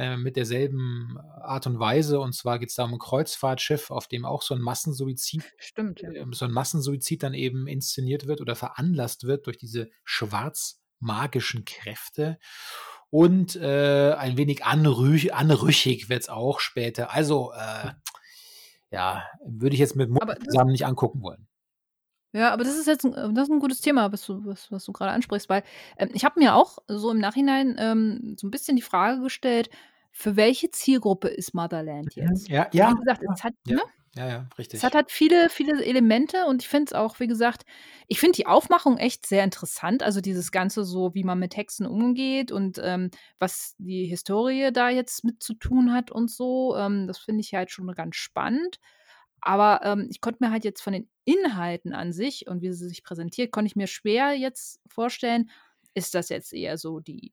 äh, 0.00 0.16
mit 0.16 0.36
derselben 0.36 1.18
Art 1.42 1.66
und 1.66 1.78
Weise. 1.80 2.20
Und 2.20 2.34
zwar 2.34 2.58
geht 2.58 2.70
es 2.70 2.76
da 2.76 2.84
um 2.84 2.94
ein 2.94 2.98
Kreuzfahrtschiff, 2.98 3.90
auf 3.90 4.08
dem 4.08 4.24
auch 4.24 4.42
so 4.42 4.54
ein 4.54 4.60
Massensuizid 4.62 5.44
Stimmt, 5.58 6.00
ja. 6.02 6.10
äh, 6.14 6.24
so 6.32 6.44
'n 6.46 6.52
Massensuizid 6.52 7.22
dann 7.22 7.34
eben 7.34 7.66
inszeniert 7.68 8.26
wird 8.26 8.40
oder 8.40 8.56
veranlasst 8.56 9.24
wird 9.26 9.46
durch 9.46 9.58
diese 9.58 9.90
schwarzmagischen 10.04 11.64
Kräfte. 11.66 12.38
Und, 13.10 13.56
äh, 13.56 14.12
ein 14.14 14.36
wenig 14.38 14.64
anrüch 14.66 15.34
anrüchig 15.34 16.08
es 16.10 16.28
auch 16.30 16.60
später. 16.60 17.12
Also, 17.12 17.52
äh, 17.54 17.92
ja, 18.92 19.24
würde 19.46 19.74
ich 19.74 19.80
jetzt 19.80 19.96
mit 19.96 20.10
Mutti 20.10 20.26
zusammen 20.48 20.72
nicht 20.72 20.86
angucken 20.86 21.22
wollen. 21.22 21.46
Ja, 22.34 22.52
aber 22.52 22.62
das 22.62 22.76
ist 22.78 22.86
jetzt 22.86 23.04
'n 23.04 23.12
äh, 23.14 23.32
das 23.32 23.48
ist 23.48 23.50
'n 23.54 23.58
gutes 23.58 23.80
Thema, 23.80 24.12
was 24.12 24.24
du 24.24 24.44
was 24.46 24.70
was 24.70 24.84
du 24.84 24.92
grade 24.92 25.10
ansprichst, 25.10 25.48
weil, 25.48 25.64
ähm, 25.96 26.10
ich 26.12 26.24
habe 26.24 26.38
mir 26.38 26.54
auch 26.54 26.78
so 26.86 27.10
im 27.10 27.18
Nachhinein, 27.18 27.74
ähm, 27.78 28.36
so 28.38 28.46
'n 28.46 28.50
bisschen 28.52 28.76
die 28.76 28.82
Frage 28.82 29.20
gestellt, 29.20 29.68
für 30.12 30.36
welche 30.36 30.70
Zielgruppe 30.70 31.28
ist 31.28 31.54
Motherland 31.54 32.16
Mhm. 32.16 32.16
jetzt? 32.16 32.48
Ja, 32.48 32.68
ja, 32.72 32.88
Wie 32.88 32.96
gesagt, 32.96 33.22
es 33.28 33.44
hat 33.44 33.54
ja, 33.66 33.76
ne? 33.76 33.82
ja, 34.14 34.28
ja, 34.28 34.48
Es 34.72 34.82
richtig. 34.82 34.84
hat 34.84 34.94
halt 34.94 35.10
viele, 35.10 35.50
viele 35.50 35.84
Elemente 35.84 36.46
und 36.46 36.62
ich 36.62 36.68
finde 36.68 36.86
es 36.90 36.92
auch, 36.94 37.20
wie 37.20 37.26
gesagt 37.26 37.64
ich 38.08 38.20
finde 38.20 38.36
die 38.36 38.46
Aufmachung 38.46 38.98
echt 38.98 39.26
sehr 39.26 39.44
interessant, 39.44 40.02
also 40.02 40.20
dieses 40.20 40.52
Ganze 40.52 40.84
so, 40.84 41.14
wie 41.14 41.24
man 41.24 41.38
mit 41.38 41.56
Hexen 41.56 41.86
umgeht 41.86 42.52
und, 42.52 42.80
ähm, 42.82 43.10
was 43.38 43.74
die 43.78 44.06
Historie 44.06 44.70
da 44.72 44.88
jetzt 44.90 45.24
mit 45.24 45.42
zu 45.42 45.54
tun 45.54 45.92
hat 45.92 46.10
und 46.12 46.30
so. 46.30 46.76
Ähm, 46.76 47.06
das 47.08 47.18
finde 47.18 47.40
ich 47.42 47.54
halt 47.54 47.70
schon 47.70 47.86
ganz 47.94 48.16
spannend. 48.16 48.78
Aber, 49.40 49.80
ähm, 49.84 50.08
ich 50.10 50.20
konnte 50.20 50.38
mir 50.44 50.50
halt 50.50 50.64
jetzt 50.64 50.82
von 50.82 50.92
den 50.92 51.10
Inhalten 51.24 51.92
an 51.94 52.12
sich 52.12 52.46
und 52.48 52.62
wie 52.62 52.72
sie 52.72 52.88
sich 52.88 53.02
präsentiert, 53.04 53.52
konnte 53.52 53.68
ich 53.68 53.76
mir 53.76 53.86
schwer 53.86 54.34
jetzt 54.34 54.80
vorstellen, 54.88 55.50
ist 55.94 56.14
das 56.14 56.28
jetzt 56.30 56.52
eher 56.52 56.78
so 56.78 57.00
die 57.00 57.32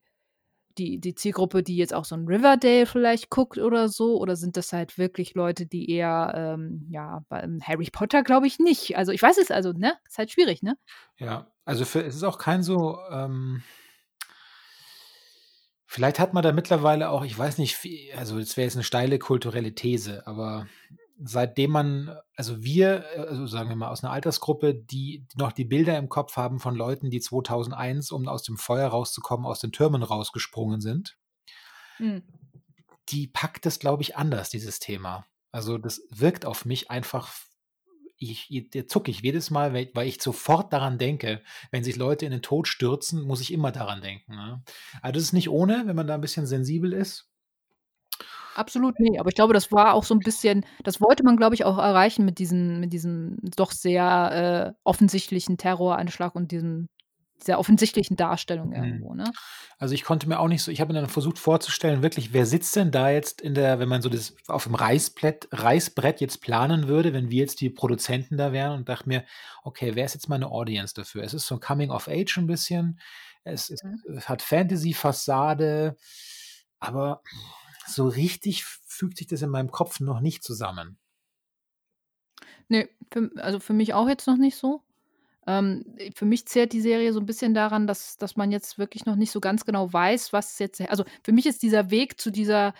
die 0.77 0.99
die 0.99 1.15
Zielgruppe, 1.15 1.63
die 1.63 1.75
jetzt 1.77 1.93
auch 1.93 2.05
so 2.05 2.15
'n 2.15 2.25
Riverdale 2.27 2.85
vielleicht 2.85 3.29
guckt 3.29 3.57
oder 3.57 3.89
so? 3.89 4.17
Oder 4.19 4.35
sind 4.35 4.57
das 4.57 4.73
halt 4.73 4.97
wirklich 4.97 5.35
Leute, 5.35 5.65
die 5.65 5.89
eher, 5.91 6.33
ähm, 6.35 6.85
ja, 6.89 7.23
Harry 7.63 7.89
Potter 7.91 8.23
glaube 8.23 8.47
ich 8.47 8.59
nicht. 8.59 8.97
Also, 8.97 9.11
ich 9.11 9.21
weiß 9.21 9.37
es 9.39 9.51
also, 9.51 9.71
ne? 9.73 9.93
Ist 10.07 10.17
halt 10.17 10.31
schwierig, 10.31 10.63
ne? 10.63 10.77
Ja, 11.19 11.47
also 11.65 11.83
für 11.85 12.03
es 12.03 12.15
ist 12.15 12.23
auch 12.23 12.37
kein 12.37 12.61
so, 12.63 12.99
ähm 13.09 13.63
vielleicht 15.89 16.19
hat 16.19 16.33
man 16.33 16.43
da 16.43 16.51
mittlerweile 16.51 17.09
auch 17.09 17.23
ich 17.23 17.37
weiß 17.37 17.57
nicht, 17.59 17.77
also 18.15 18.37
das 18.39 18.57
wäre 18.57 18.65
jetzt 18.65 18.75
'ne 18.75 18.83
steile 18.83 19.19
kulturelle 19.19 19.73
These, 19.73 20.27
aber 20.27 20.67
seitdem 21.23 21.71
man 21.71 22.17
also 22.35 22.63
wir, 22.63 23.05
äh, 23.15 23.19
also 23.21 23.47
sagen 23.47 23.69
wir 23.69 23.75
mal 23.75 23.89
aus 23.89 24.03
'ner 24.03 24.11
Altersgruppe, 24.11 24.75
die 24.75 25.25
noch 25.35 25.51
die 25.53 25.65
Bilder 25.65 25.97
im 25.97 26.09
Kopf 26.09 26.35
haben 26.37 26.59
von 26.59 26.75
Leuten, 26.75 27.09
die 27.11 27.21
2001, 27.21 28.11
um 28.11 28.27
aus 28.27 28.43
dem 28.43 28.57
Feuer 28.57 28.89
rauszukommen, 28.89 29.45
aus 29.47 29.59
den 29.59 29.71
Türmen 29.71 30.03
rausgesprungen 30.03 30.81
sind 30.81 31.15
Mhm. 31.99 32.23
die 33.09 33.27
packt 33.27 33.65
das, 33.65 33.79
glaube 33.79 34.03
ich, 34.03 34.17
anders, 34.17 34.49
dieses 34.49 34.79
Thema. 34.79 35.25
Also, 35.51 35.77
das 35.77 36.01
wirkt 36.09 36.45
auf 36.45 36.65
mich 36.65 36.91
einfach 36.91 37.33
ich 38.19 38.49
i 38.51 38.69
da 38.69 38.87
zucke 38.87 39.11
ich 39.11 39.21
jedes 39.21 39.51
Mal, 39.51 39.73
weil 39.73 40.07
ich 40.07 40.21
sofort 40.21 40.73
daran 40.73 40.97
denke. 40.99 41.43
Wenn 41.71 41.83
sich 41.83 41.95
Leute 41.97 42.25
in 42.25 42.31
den 42.31 42.41
Tod 42.41 42.67
stürzen, 42.67 43.21
muss 43.23 43.41
ich 43.41 43.53
immer 43.53 43.71
daran 43.71 44.01
denken, 44.01 44.35
ne? 44.35 44.63
Also, 45.01 45.13
das 45.13 45.23
ist 45.23 45.33
nicht 45.33 45.49
ohne, 45.49 45.83
wenn 45.87 45.95
man 45.95 46.07
da 46.07 46.15
'n 46.15 46.21
bisschen 46.21 46.47
sensibel 46.47 46.93
ist. 46.93 47.25
Absolut, 48.57 48.99
ne, 48.99 49.19
aber 49.19 49.29
ich 49.29 49.35
glaube, 49.35 49.53
das 49.53 49.71
war 49.71 49.93
auch 49.93 50.03
so 50.03 50.15
'n 50.15 50.23
bisschen 50.23 50.65
das 50.83 50.99
wollte 50.99 51.23
man, 51.23 51.37
glaube 51.37 51.53
ich, 51.53 51.63
auch 51.63 51.77
erreichen 51.77 52.25
mit 52.25 52.39
diesen 52.39 52.79
mit 52.79 52.91
diesem 52.91 53.37
doch 53.55 53.71
sehr, 53.71 54.73
äh, 54.75 54.79
offensichtlichen 54.83 55.57
Terroranschlag 55.57 56.33
und 56.35 56.51
diesem 56.51 56.89
dieser 57.41 57.59
offensichtlichen 57.59 58.17
Darstellung 58.17 58.73
mhm. 58.73 58.73
irgendwo, 58.73 59.13
ne? 59.13 59.33
Also, 59.79 59.93
ich 59.95 60.03
konnte 60.03 60.29
mir 60.29 60.39
auch 60.39 60.47
nicht 60.49 60.63
so 60.63 60.71
ich 60.71 60.81
habe 60.81 60.93
mir 60.93 61.01
dann 61.01 61.09
versucht 61.09 61.39
vorzustellen, 61.39 62.03
wirklich, 62.03 62.33
wer 62.33 62.45
sitzt 62.45 62.75
denn 62.75 62.91
da 62.91 63.09
jetzt 63.11 63.41
in 63.41 63.53
der 63.55 63.79
wenn 63.79 63.89
man 63.89 64.01
so 64.01 64.09
das 64.09 64.35
auf 64.47 64.63
dem 64.65 64.75
Reißbrett 64.75 65.49
Reißbrett 65.51 66.21
jetzt 66.21 66.41
planen 66.41 66.87
würde, 66.87 67.13
wenn 67.13 67.29
wir 67.31 67.39
jetzt 67.39 67.61
die 67.61 67.69
Produzenten 67.69 68.37
da 68.37 68.53
wären 68.53 68.73
und 68.79 68.89
dachte 68.89 69.09
mir: 69.09 69.25
„Okay, 69.63 69.93
wer 69.95 70.05
ist 70.05 70.15
jetzt 70.15 70.29
meine 70.29 70.49
Audience 70.51 70.93
dafür?“ 70.95 71.23
Es 71.23 71.33
ist 71.33 71.47
so 71.47 71.59
Coming 71.59 71.91
of 71.91 72.07
Age 72.09 72.37
ein 72.39 72.47
bisschen. 72.47 72.99
Es 73.43 73.69
ist 73.69 73.83
mhm. 73.83 74.03
es 74.17 74.29
hat 74.29 74.41
Fantasy-Fassade, 74.43 75.97
aber 76.79 77.21
so 77.87 78.07
richtig 78.07 78.65
fügt 78.65 79.17
sich 79.17 79.27
das 79.27 79.41
in 79.41 79.49
meinem 79.49 79.71
Kopf 79.71 79.99
noch 79.99 80.19
nicht 80.21 80.43
zusammen. 80.43 80.97
Ne, 82.69 82.89
für 83.11 83.31
also, 83.37 83.59
für 83.59 83.73
mich 83.73 83.93
auch 83.93 84.07
jetzt 84.09 84.27
noch 84.27 84.37
nicht 84.37 84.55
so. 84.57 84.81
Ähm, 85.47 85.85
für 86.15 86.25
mich 86.25 86.47
zehrt 86.47 86.73
die 86.73 86.81
Serie 86.81 87.13
so 87.13 87.19
ein 87.21 87.25
bisschen 87.25 87.53
daran, 87.53 87.87
dass 87.87 88.17
dass 88.17 88.35
man 88.37 88.51
jetzt 88.51 88.77
wirklich 88.79 89.05
noch 89.05 89.15
nicht 89.15 89.31
so 89.31 89.41
ganz 89.41 89.65
genau 89.65 89.91
weiß, 89.93 90.33
was 90.33 90.59
jetzt 90.59 90.81
also, 90.81 91.05
für 91.23 91.31
mich 91.33 91.45
ist 91.47 91.63
dieser 91.63 91.91
Weg 91.91 92.19
zu 92.21 92.31
dieser 92.31 92.73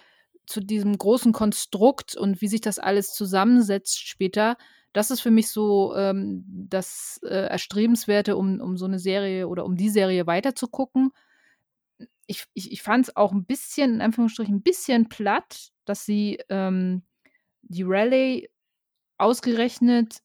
zu 0.47 0.61
diesem 0.61 0.97
großen 0.97 1.33
Konstrukt 1.33 2.15
und 2.17 2.41
wie 2.41 2.47
sich 2.49 2.61
das 2.61 2.79
alles 2.79 3.13
zusammensetzt 3.13 3.99
später, 4.07 4.57
das 4.93 5.11
ist 5.11 5.21
für 5.21 5.31
mich 5.31 5.49
so, 5.49 5.95
ähm, 5.95 6.43
das, 6.47 7.19
äh, 7.23 7.47
Erstrebenswerte, 7.49 8.37
um 8.37 8.61
um 8.61 8.77
so 8.77 8.85
eine 8.85 8.99
Serie 8.99 9.47
oder 9.49 9.65
um 9.65 9.75
die 9.77 9.89
Serie 9.89 10.27
weiterzugucken. 10.27 11.11
Ich 12.27 12.45
ich 12.53 12.71
ich 12.71 12.81
fand's 12.83 13.15
auch 13.15 13.31
ein 13.31 13.45
bisschen 13.45 13.95
in 13.95 14.01
Anführungsstrichen 14.01 14.55
ein 14.55 14.61
bisschen 14.63 15.09
platt, 15.09 15.69
dass 15.85 16.05
sie, 16.05 16.39
ähm, 16.49 17.03
die 17.63 17.83
Rallye 17.83 18.49
ausgerechnet 19.19 20.19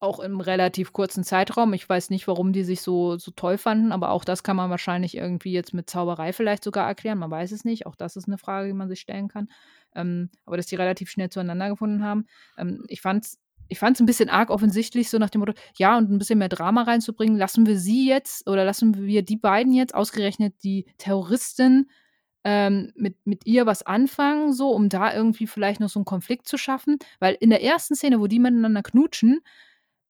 auch 0.00 0.18
im 0.18 0.40
relativ 0.40 0.92
kurzen 0.92 1.22
Zeitraum. 1.22 1.72
Ich 1.74 1.88
weiß 1.88 2.10
nicht, 2.10 2.26
warum 2.26 2.52
die 2.52 2.64
sich 2.64 2.82
so 2.82 3.18
so 3.18 3.30
toll 3.30 3.56
fanden, 3.56 3.92
aber 3.92 4.10
auch 4.10 4.24
das 4.24 4.42
kann 4.42 4.56
man 4.56 4.68
wahrscheinlich 4.70 5.16
irgendwie 5.16 5.52
jetzt 5.52 5.74
mit 5.74 5.88
Zauberei 5.88 6.32
vielleicht 6.32 6.64
sogar 6.64 6.88
erklären. 6.88 7.18
Man 7.18 7.30
weiß 7.30 7.52
es 7.52 7.64
nicht. 7.64 7.86
Auch 7.86 7.94
das 7.94 8.16
ist 8.16 8.26
eine 8.26 8.38
Frage, 8.38 8.66
die 8.68 8.74
man 8.74 8.88
sich 8.88 9.00
stellen 9.00 9.28
kann. 9.28 9.48
Ähm, 9.94 10.30
aber 10.44 10.56
dass 10.56 10.66
die 10.66 10.74
relativ 10.76 11.10
schnell 11.10 11.30
zueinander 11.30 11.68
gefunden 11.68 12.02
haben. 12.04 12.26
Ähm, 12.58 12.84
ich 12.88 13.00
fand's 13.00 13.38
ich 13.68 13.78
fand's 13.78 14.00
'n 14.00 14.06
bisschen 14.06 14.28
arg 14.30 14.50
offensichtlich, 14.50 15.10
so 15.10 15.18
nach 15.18 15.30
dem 15.30 15.40
Motto: 15.40 15.54
„Ja, 15.76 15.96
und 15.98 16.10
ein 16.10 16.18
bisschen 16.18 16.38
mehr 16.38 16.48
Drama 16.50 16.82
reinzubringen, 16.82 17.36
lassen 17.38 17.66
wir 17.66 17.78
sie 17.78 18.08
jetzt 18.08 18.48
oder 18.48 18.64
lassen 18.64 18.96
wir 19.06 19.22
die 19.22 19.36
beiden 19.36 19.72
jetzt, 19.74 19.94
ausgerechnet 19.94 20.54
die 20.64 20.86
Terroristin, 20.98 21.88
ähm, 22.44 22.92
mit 22.96 23.16
mit 23.26 23.46
ihr 23.46 23.66
was 23.66 23.84
anfangen 23.86 24.52
so, 24.52 24.70
um 24.70 24.88
da 24.88 25.14
irgendwie 25.14 25.46
vielleicht 25.46 25.80
noch 25.80 25.88
so 25.90 25.98
einen 26.00 26.04
Konflikt 26.06 26.48
zu 26.48 26.58
schaffen.“ 26.58 26.98
Weil 27.20 27.36
in 27.40 27.50
der 27.50 27.62
ersten 27.64 27.94
Szene, 27.96 28.20
wo 28.20 28.26
die 28.28 28.38
miteinander 28.40 28.82
knutschen 28.82 29.40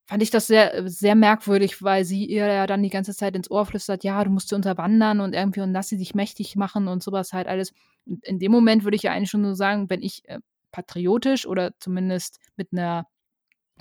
fand 0.08 0.22
ich 0.22 0.30
das 0.30 0.46
sehr, 0.48 0.88
sehr 0.90 1.14
merkwürdig, 1.14 1.82
weil 1.82 2.04
sie 2.04 2.24
ihr 2.26 2.46
ja 2.46 2.66
dann 2.66 2.82
die 2.82 2.90
ganze 2.90 3.14
Zeit 3.16 3.36
ins 3.36 3.50
Ohr 3.50 3.66
flüstert: 3.66 4.04
„Ja, 4.04 4.24
du 4.24 4.30
musst 4.30 4.48
sie 4.50 4.54
unterwandern 4.56 5.20
und 5.20 5.34
irgendwie 5.34 5.60
und 5.62 5.72
lass 5.72 5.88
sie 5.88 5.98
dich 5.98 6.14
mächtig 6.14 6.56
machen“ 6.56 6.88
und 6.88 7.02
sowas 7.02 7.32
halt 7.32 7.46
alles. 7.48 7.72
Und 8.06 8.24
in 8.26 8.38
dem 8.40 8.52
Moment 8.52 8.84
würde 8.84 8.96
ich 8.96 9.04
ja 9.04 9.12
eigentlich 9.12 9.30
schon 9.30 9.44
so 9.44 9.54
sagen, 9.54 9.88
wenn 9.90 10.02
ich, 10.02 10.22
äh, 10.28 10.40
patriotisch 10.72 11.46
oder 11.46 11.72
zumindest 11.80 12.38
mit 12.56 12.68
einer 12.72 13.06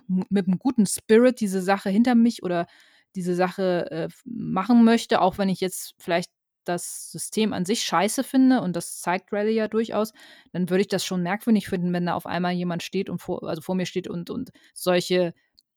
mit 0.08 0.48
einem 0.48 0.60
guten 0.60 0.86
Spirit 0.86 1.40
diese 1.40 1.62
Sache 1.62 1.90
hinter 1.90 2.16
mich 2.16 2.44
oder 2.44 2.68
diese 3.16 3.36
Sache, 3.36 3.90
äh, 3.92 4.10
machen 4.26 4.84
möchte, 4.84 5.22
auch 5.22 5.38
wenn 5.38 5.50
ich 5.50 5.60
jetzt 5.60 5.96
vielleicht 6.00 6.32
das 6.66 7.12
System 7.12 7.54
an 7.54 7.66
sich 7.66 7.82
scheiße 7.84 8.24
finde 8.24 8.62
und 8.62 8.76
das 8.76 9.00
zeigt 9.00 9.34
Rally 9.34 9.54
ja 9.54 9.68
durchaus, 9.68 10.14
dann 10.52 10.70
würde 10.70 10.82
ich 10.82 10.88
das 10.88 11.04
schon 11.04 11.24
merkwürdig 11.24 11.68
finden, 11.68 11.92
wenn 11.92 12.06
da 12.06 12.14
auf 12.14 12.26
einmal 12.26 12.54
jemand 12.54 12.84
steht 12.84 13.10
und 13.10 13.20
vor 13.20 13.44
also, 13.44 13.62
vor 13.62 13.76
mir 13.76 13.86
steht 13.86 14.08
und 14.08 14.30
und 14.30 14.52
solche 14.74 15.34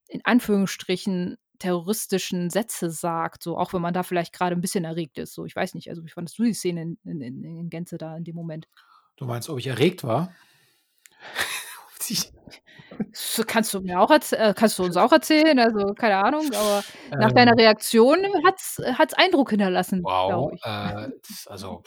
in 0.08 0.20
Anführungsstrichen 0.24 1.36
terroristischen 1.58 2.50
Sätze 2.50 2.90
sagt, 2.90 3.42
so 3.42 3.56
auch 3.56 3.72
wenn 3.72 3.80
man 3.80 3.94
da 3.94 4.02
vielleicht 4.02 4.34
gerade 4.34 4.54
ein 4.54 4.60
bisschen 4.60 4.84
erregt 4.84 5.18
ist. 5.18 5.34
So, 5.34 5.46
ich 5.46 5.56
weiß 5.56 5.74
nicht, 5.74 5.88
also 5.88 6.04
wie 6.04 6.10
fandest 6.10 6.38
du 6.38 6.42
die 6.42 6.52
Szene 6.52 6.82
in, 6.82 6.98
in, 7.04 7.42
in 7.42 7.70
Gänze 7.70 7.96
da 7.96 8.16
in 8.16 8.24
dem 8.24 8.34
Moment? 8.34 8.68
Du 9.16 9.24
meinst, 9.24 9.48
ob 9.48 9.58
ich 9.58 9.66
erregt 9.68 10.04
war? 10.04 10.34
Kannst 13.46 13.74
du 13.74 13.80
mir 13.80 14.00
auch 14.00 14.10
äh, 14.10 14.54
kannst 14.56 14.78
du 14.78 14.84
uns 14.84 14.96
auch 14.96 15.12
erzählen, 15.12 15.58
also 15.58 15.94
keine 15.94 16.16
Ahnung, 16.16 16.46
aber 16.54 16.82
ähm, 17.10 17.18
nach 17.18 17.32
deiner 17.32 17.56
Reaktion 17.56 18.18
hat 18.44 18.56
es 18.58 19.14
Eindruck 19.14 19.50
hinterlassen. 19.50 20.02
Wow, 20.02 20.52
äh, 20.62 21.10
also 21.46 21.82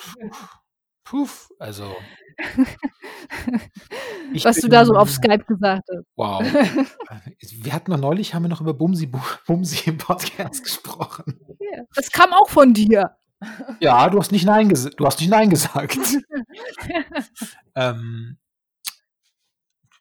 puff, 1.03 1.49
also 1.59 1.95
Was 4.43 4.57
du 4.57 4.67
da 4.67 4.85
so 4.85 4.93
auf 4.93 5.09
Skype 5.09 5.45
gesagt 5.45 5.83
hast. 5.89 6.05
Wow. 6.15 6.43
Wir 7.61 7.73
hatten 7.73 7.91
noch 7.91 7.97
neulich 7.97 8.33
haben 8.33 8.43
wir 8.43 8.49
noch 8.49 8.61
über 8.61 8.73
Bumsi 8.73 9.09
Bumsi 9.47 9.89
im 9.89 9.97
Podcast 9.97 10.63
gesprochen. 10.63 11.39
Das 11.95 12.11
kam 12.11 12.33
auch 12.33 12.49
von 12.49 12.73
dir. 12.73 13.15
Ja, 13.79 14.09
du 14.09 14.19
hast 14.19 14.31
nicht 14.31 14.45
nein 14.45 14.69
du 14.69 15.05
hast 15.05 15.19
nicht 15.19 15.29
nein 15.29 15.49
gesagt. 15.49 15.97
Ähm 17.75 18.37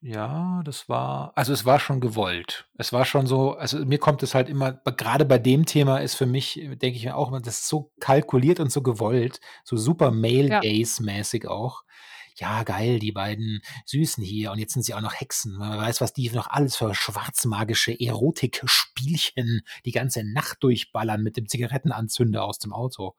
ja, 0.07 0.63
das 0.65 0.89
war 0.89 1.33
also, 1.35 1.53
es 1.53 1.65
war 1.65 1.81
schon 1.81 2.01
gewollt. 2.01 2.69
Es 2.79 2.93
war 2.93 3.05
schon 3.05 3.27
so 3.27 3.55
also, 3.55 3.85
mir 3.85 3.99
kommt 3.99 4.23
es 4.23 4.35
halt 4.35 4.49
immer 4.49 4.73
gerade 4.73 5.25
bei 5.25 5.39
dem 5.39 5.67
Thema 5.67 5.99
ist 5.99 6.15
für 6.15 6.27
mich, 6.27 6.55
denke 6.55 6.97
ich 6.97 7.05
mir 7.05 7.17
auch 7.17 7.29
immer, 7.29 7.41
das 7.41 7.61
ist 7.61 7.69
so 7.69 7.93
kalkuliert 7.99 8.61
und 8.61 8.71
so 8.71 8.83
gewollt, 8.83 9.41
so 9.65 9.77
super 9.77 10.13
Male 10.13 10.49
Ja. 10.49 10.61
Auch 11.49 11.83
ja, 12.37 12.63
geil, 12.63 12.99
die 13.01 13.13
beiden 13.13 13.63
Süßen 13.87 14.23
hier 14.23 14.53
und 14.53 14.59
jetzt 14.59 14.75
sind 14.75 14.83
sie 14.83 14.95
auch 14.95 15.01
noch 15.01 15.15
Hexen. 15.15 15.57
Man 15.57 15.77
weiß, 15.77 16.01
was 16.01 16.13
die 16.13 16.31
noch 16.31 16.49
alles 16.49 16.77
für 16.77 16.95
schwarzmagische 16.95 17.99
Erotik-Spielchen 17.99 19.63
die 19.87 19.93
ganze 19.93 20.23
Nacht 20.23 20.59
durchballern 20.61 21.23
mit 21.23 21.37
dem 21.37 21.49
Zigarettenanzünder 21.49 22.45
aus 22.45 22.59
dem 22.59 22.73
Auto 22.73 23.17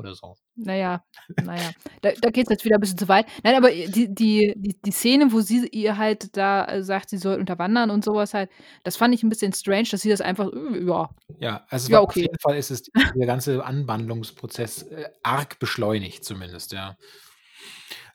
oder 0.00 0.14
so. 0.14 0.34
Naja, 0.56 1.04
naja, 1.42 1.70
da, 2.02 2.10
da 2.20 2.30
geht 2.30 2.46
es 2.46 2.50
jetzt 2.50 2.64
wieder 2.64 2.76
ein 2.76 2.80
bisschen 2.80 2.98
zu 2.98 3.08
weit. 3.08 3.26
Nein, 3.44 3.54
aber 3.54 3.70
die, 3.70 4.12
die, 4.12 4.54
die, 4.56 4.76
die 4.84 4.90
Szene, 4.90 5.32
wo 5.32 5.40
sie 5.40 5.68
ihr 5.68 5.96
halt 5.96 6.36
da 6.36 6.66
äh, 6.66 6.82
sagt, 6.82 7.10
sie 7.10 7.18
soll 7.18 7.38
unterwandern 7.38 7.90
und 7.90 8.04
sowas 8.04 8.34
halt, 8.34 8.50
das 8.82 8.96
fand 8.96 9.14
ich 9.14 9.22
ein 9.22 9.28
bisschen 9.28 9.52
strange, 9.52 9.88
dass 9.90 10.00
sie 10.00 10.10
das 10.10 10.20
einfach, 10.20 10.50
äh, 10.52 10.84
ja. 10.84 11.08
Ja, 11.38 11.66
also 11.68 11.92
ja, 11.92 12.00
okay. 12.00 12.08
auf 12.08 12.16
jeden 12.16 12.38
Fall 12.40 12.56
ist 12.56 12.70
es 12.70 12.82
der 12.82 13.26
ganze 13.26 13.64
Anwandlungsprozess 13.64 14.82
äh, 14.82 15.08
arg 15.22 15.58
beschleunigt 15.58 16.24
zumindest, 16.24 16.72
ja. 16.72 16.96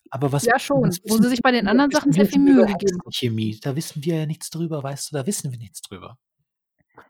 Aber 0.10 0.32
was 0.32 0.46
Ja 0.46 0.60
schon, 0.60 0.84
wo 1.08 1.18
sie 1.18 1.30
sich 1.30 1.42
bei 1.42 1.52
den 1.52 1.68
anderen 1.68 1.92
Sachen 1.92 2.12
sehr 2.12 2.26
viel 2.26 2.40
Mühe 2.40 2.66
gegeben 2.66 3.00
haben. 3.04 3.12
Chemie, 3.12 3.60
da 3.62 3.76
wissen 3.76 4.04
wir 4.04 4.16
ja 4.16 4.26
nichts 4.26 4.50
drüber, 4.50 4.84
weißt 4.84 5.12
du, 5.12 5.18
da 5.18 5.26
wissen 5.26 5.52
wir 5.52 5.58
nichts 5.58 5.82
drüber. 5.82 6.18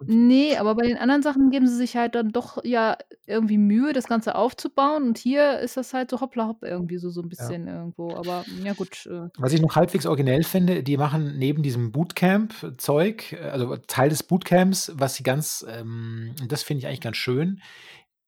Nee, 0.07 0.55
aber 0.57 0.75
bei 0.75 0.83
den 0.85 0.97
anderen 0.97 1.23
Sachen 1.23 1.49
geben 1.49 1.67
sie 1.67 1.75
sich 1.75 1.95
halt 1.95 2.13
dann 2.13 2.31
doch 2.31 2.63
ja 2.63 2.95
irgendwie 3.25 3.57
Mühe, 3.57 3.91
das 3.91 4.07
Ganze 4.07 4.35
aufzubauen. 4.35 5.03
Und 5.03 5.17
hier 5.17 5.59
ist 5.59 5.77
das 5.77 5.93
halt 5.95 6.11
so 6.11 6.21
hoppla 6.21 6.47
hopp 6.47 6.63
irgendwie 6.63 6.97
so 6.99 7.09
so 7.09 7.21
'n 7.21 7.29
Ja. 7.39 7.55
bisschen 7.55 7.67
irgendwo, 7.67 8.15
aber 8.15 8.45
ja 8.63 8.73
gut, 8.73 9.05
äh. 9.07 9.29
Was 9.37 9.51
ich 9.51 9.61
noch 9.61 9.75
halbwegs 9.75 10.05
originell 10.05 10.43
finde, 10.43 10.81
die 10.81 10.95
machen 10.95 11.37
neben 11.37 11.61
diesem 11.61 11.91
Bootcamp-Zeug, 11.91 13.33
äh, 13.33 13.37
also 13.49 13.75
Teil 13.75 14.07
des 14.09 14.23
Bootcamps, 14.23 14.93
was 14.95 15.15
sie 15.15 15.23
ganz 15.23 15.65
ähm, 15.67 16.33
das 16.47 16.63
finde 16.63 16.79
ich 16.79 16.87
eigentlich 16.87 17.01
ganz 17.01 17.17
schön 17.17 17.61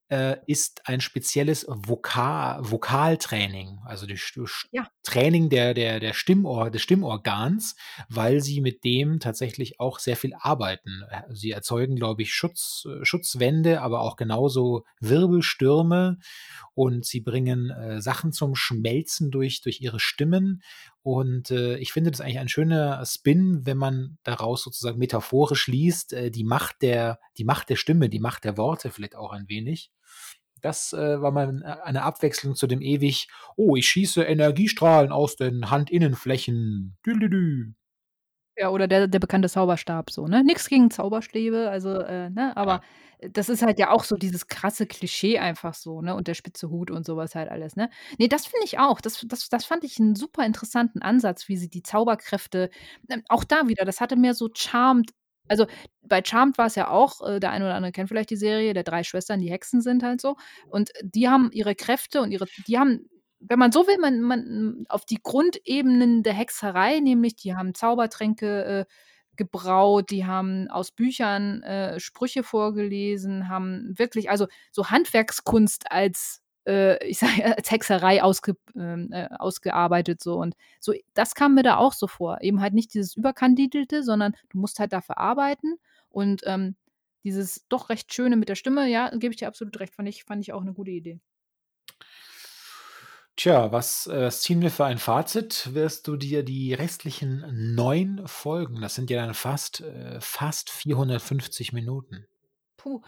äh, 0.09 0.37
ist 0.45 0.87
ein 0.87 1.01
spezielles 1.01 1.65
Vokal 1.67 2.59
Vokaltraining, 2.61 3.79
also 3.85 4.05
die 4.05 4.17
Ja. 4.71 4.87
Training 5.03 5.49
der 5.49 5.73
der 5.73 5.99
der 5.99 6.13
Stimmor 6.13 6.69
des 6.71 6.81
Stimmorgans, 6.81 7.75
weil 8.09 8.41
sie 8.41 8.61
mit 8.61 8.83
dem 8.83 9.19
tatsächlich 9.19 9.79
auch 9.79 9.99
sehr 9.99 10.15
viel 10.15 10.33
arbeiten. 10.39 11.03
Äh, 11.09 11.23
sie 11.33 11.51
erzeugen, 11.51 11.95
glaube 11.95 12.21
ich, 12.21 12.33
Schutz 12.33 12.85
äh, 12.85 13.03
Schutzwände, 13.05 13.81
aber 13.81 14.01
auch 14.01 14.15
genauso 14.15 14.85
Wirbelstürme 14.99 16.19
und 16.73 17.05
sie 17.05 17.21
bringen, 17.21 17.69
äh, 17.69 18.01
Sachen 18.01 18.31
zum 18.31 18.55
Schmelzen 18.55 19.31
durch 19.31 19.61
durch 19.61 19.81
ihre 19.81 19.99
Stimmen 19.99 20.61
und, 21.07 21.51
äh, 21.51 21.77
ich 21.77 21.93
finde 21.93 22.11
das 22.11 22.19
eigentlich 22.19 22.39
ein 22.39 22.49
schöner 22.49 23.01
Spin, 23.05 23.65
wenn 23.65 23.77
man 23.77 24.17
daraus 24.23 24.61
sozusagen 24.61 24.97
metaphorisch 24.99 25.67
liest, 25.67 26.11
äh, 26.11 26.31
die 26.31 26.43
Macht 26.43 26.81
der 26.81 27.19
die 27.37 27.45
Macht 27.45 27.69
der 27.69 27.77
Stimme, 27.77 28.09
die 28.09 28.19
Macht 28.19 28.43
der 28.43 28.57
Worte 28.57 28.91
vielleicht 28.91 29.15
auch 29.15 29.31
ein 29.31 29.47
wenig. 29.47 29.89
Das, 30.61 30.91
äh, 30.91 31.21
war 31.21 31.31
mal 31.31 31.61
äh, 31.63 31.81
eine 31.87 32.03
Abwechslung 32.03 32.55
zu 32.55 32.67
dem 32.67 32.81
ewig: 32.81 33.29
„Oh, 33.55 33.77
ich 33.77 33.87
schieße 33.87 34.21
Energiestrahlen 34.23 35.13
aus 35.13 35.37
den 35.37 35.71
Handinnenflächen. 35.71 36.97
Dü-dü-dü.“ 37.05 37.71
Ja, 38.59 38.69
oder 38.71 38.87
der 38.87 39.07
der 39.07 39.19
bekannte 39.19 39.49
Zauberstab 39.49 40.09
so, 40.09 40.27
ne? 40.27 40.43
Nix 40.43 40.67
gegen 40.67 40.89
Zauberstäbe, 40.89 41.69
also, 41.69 41.91
äh, 41.99 42.29
ne, 42.31 42.57
aber 42.57 42.81
Ja. 43.21 43.29
das 43.29 43.49
ist 43.49 43.61
halt 43.61 43.77
ja 43.77 43.91
auch 43.91 44.03
so 44.03 44.15
dieses 44.15 44.47
krasse 44.47 44.87
Klischee 44.87 45.37
einfach 45.37 45.75
so, 45.75 46.01
ne, 46.01 46.15
und 46.15 46.27
der 46.27 46.33
spitze 46.33 46.69
Hut 46.71 46.89
und 46.89 47.05
sowas 47.05 47.35
halt 47.35 47.49
alles, 47.51 47.75
ne? 47.75 47.89
Ne, 48.17 48.27
das 48.27 48.47
finde 48.47 48.65
ich 48.65 48.79
auch. 48.79 48.99
Das 48.99 49.23
das 49.27 49.49
das 49.49 49.65
fand 49.65 49.83
ich 49.83 49.99
einen 49.99 50.15
super 50.15 50.43
interessanten 50.43 51.03
Ansatz, 51.03 51.47
wie 51.49 51.57
sie 51.57 51.69
die 51.69 51.83
Zauberkräfte 51.83 52.71
ähm, 53.09 53.23
auch 53.29 53.43
da 53.43 53.67
wieder, 53.67 53.85
das 53.85 54.01
hatte 54.01 54.15
mehr 54.15 54.33
so 54.33 54.49
Charmed 54.55 55.11
also, 55.49 55.65
bei 56.01 56.21
Charmed 56.25 56.57
war 56.57 56.65
es 56.65 56.75
ja 56.75 56.89
auch, 56.89 57.21
äh, 57.25 57.39
der 57.39 57.51
eine 57.51 57.63
oder 57.65 57.75
andere 57.75 57.93
kennt 57.93 58.09
vielleicht 58.09 58.29
die 58.31 58.35
Serie, 58.35 58.73
der 58.73 58.83
3 58.83 59.03
Schwestern, 59.05 59.39
die 59.39 59.49
Hexen 59.49 59.79
sind 59.81 60.03
halt 60.03 60.19
so. 60.19 60.35
Und 60.69 60.89
die 61.03 61.29
haben 61.29 61.51
ihre 61.53 61.73
Kräfte 61.73 62.21
und 62.21 62.31
ihre 62.33 62.47
die 62.67 62.77
haben, 62.77 63.07
wenn 63.39 63.59
man 63.59 63.71
so 63.71 63.87
will, 63.87 63.97
man 63.99 64.21
man 64.21 64.85
auf 64.89 65.05
die 65.05 65.19
Grundebenen 65.21 66.23
der 66.23 66.33
Hexerei, 66.33 66.99
nämlich 66.99 67.35
die 67.35 67.55
haben 67.55 67.73
Zaubertränke, 67.75 68.65
äh, 68.65 68.85
gebraut, 69.37 70.09
die 70.09 70.25
haben 70.25 70.67
aus 70.69 70.91
Büchern 70.91 71.63
äh, 71.63 71.99
Sprüche 71.99 72.43
vorgelesen, 72.43 73.49
haben 73.49 73.93
wirklich, 73.97 74.29
also 74.29 74.47
so 74.71 74.89
Handwerkskunst 74.89 75.91
als 75.91 76.41
äh, 76.67 77.03
ich 77.07 77.19
sage, 77.19 77.55
als 77.57 77.71
Hexerei 77.71 78.21
ausge, 78.21 78.55
ähm, 78.75 79.09
äh, 79.11 79.29
ausgearbeitet 79.39 80.21
so 80.21 80.35
und 80.37 80.55
so, 80.79 80.93
das 81.13 81.35
kam 81.35 81.55
mir 81.55 81.63
da 81.63 81.77
auch 81.77 81.93
so 81.93 82.07
vor. 82.07 82.39
Eben 82.41 82.61
halt 82.61 82.73
nicht 82.73 82.93
dieses 82.93 83.15
Überkandidelte, 83.15 84.03
sondern 84.03 84.33
du 84.49 84.59
musst 84.59 84.79
halt 84.79 84.93
dafür 84.93 85.17
arbeiten 85.17 85.75
und 86.09 86.41
ähm, 86.45 86.75
dieses 87.23 87.65
doch 87.69 87.89
recht 87.89 88.13
schöne 88.13 88.35
mit 88.37 88.49
der 88.49 88.55
Stimme, 88.55 88.87
ja, 88.89 89.09
gebe 89.11 89.33
ich 89.33 89.39
dir 89.39 89.47
absolut 89.47 89.79
recht, 89.79 89.95
fand 89.95 90.09
ich, 90.09 90.23
fand 90.25 90.41
ich 90.41 90.53
auch 90.53 90.61
eine 90.61 90.73
gute 90.73 90.91
Idee. 90.91 91.19
Tja, 93.37 93.71
was, 93.71 94.07
äh, 94.07 94.23
was 94.23 94.41
ziehen 94.41 94.61
wir 94.61 94.71
für 94.71 94.85
ein 94.85 94.97
Fazit? 94.97 95.69
Wirst 95.73 96.07
du 96.07 96.15
dir 96.17 96.41
die 96.43 96.73
restlichen 96.73 97.45
neun 97.75 98.27
Folgen, 98.27 98.81
das 98.81 98.95
sind 98.95 99.11
ja 99.11 99.23
dann 99.23 99.35
fast, 99.35 99.81
äh, 99.81 100.19
fast 100.19 100.71
450 100.71 101.71
Minuten. 101.71 102.25
Puh. 102.77 103.01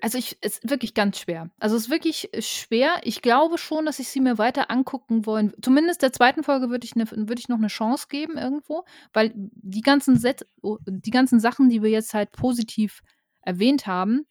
Also 0.00 0.18
ich 0.18 0.42
ist 0.42 0.68
wirklich 0.68 0.92
ganz 0.92 1.18
schwer. 1.18 1.50
Also 1.58 1.76
es 1.76 1.84
ist 1.84 1.90
wirklich 1.90 2.32
äh, 2.34 2.42
schwer. 2.42 3.00
Ich 3.04 3.22
glaube 3.22 3.58
schon, 3.58 3.86
dass 3.86 3.98
ich 3.98 4.08
sie 4.08 4.20
mir 4.20 4.38
weiter 4.38 4.70
angucken 4.70 5.24
wollen. 5.24 5.54
Zumindest 5.62 6.02
der 6.02 6.12
zweiten 6.12 6.42
Folge 6.42 6.70
würde 6.70 6.84
ich, 6.84 6.94
ne, 6.94 7.04
würd 7.10 7.38
ich 7.38 7.48
noch 7.48 7.58
eine 7.58 7.68
Chance 7.68 8.06
geben 8.08 8.38
irgendwo, 8.38 8.84
weil 9.12 9.32
die 9.34 9.82
ganzen 9.82 10.18
Set, 10.18 10.46
oh, 10.62 10.78
die 10.86 11.10
ganzen 11.10 11.38
Sachen, 11.38 11.68
die 11.68 11.82
wir 11.82 11.90
jetzt 11.90 12.12
halt 12.12 12.32
positiv 12.32 13.02
erwähnt 13.42 13.86
haben, 13.86 14.26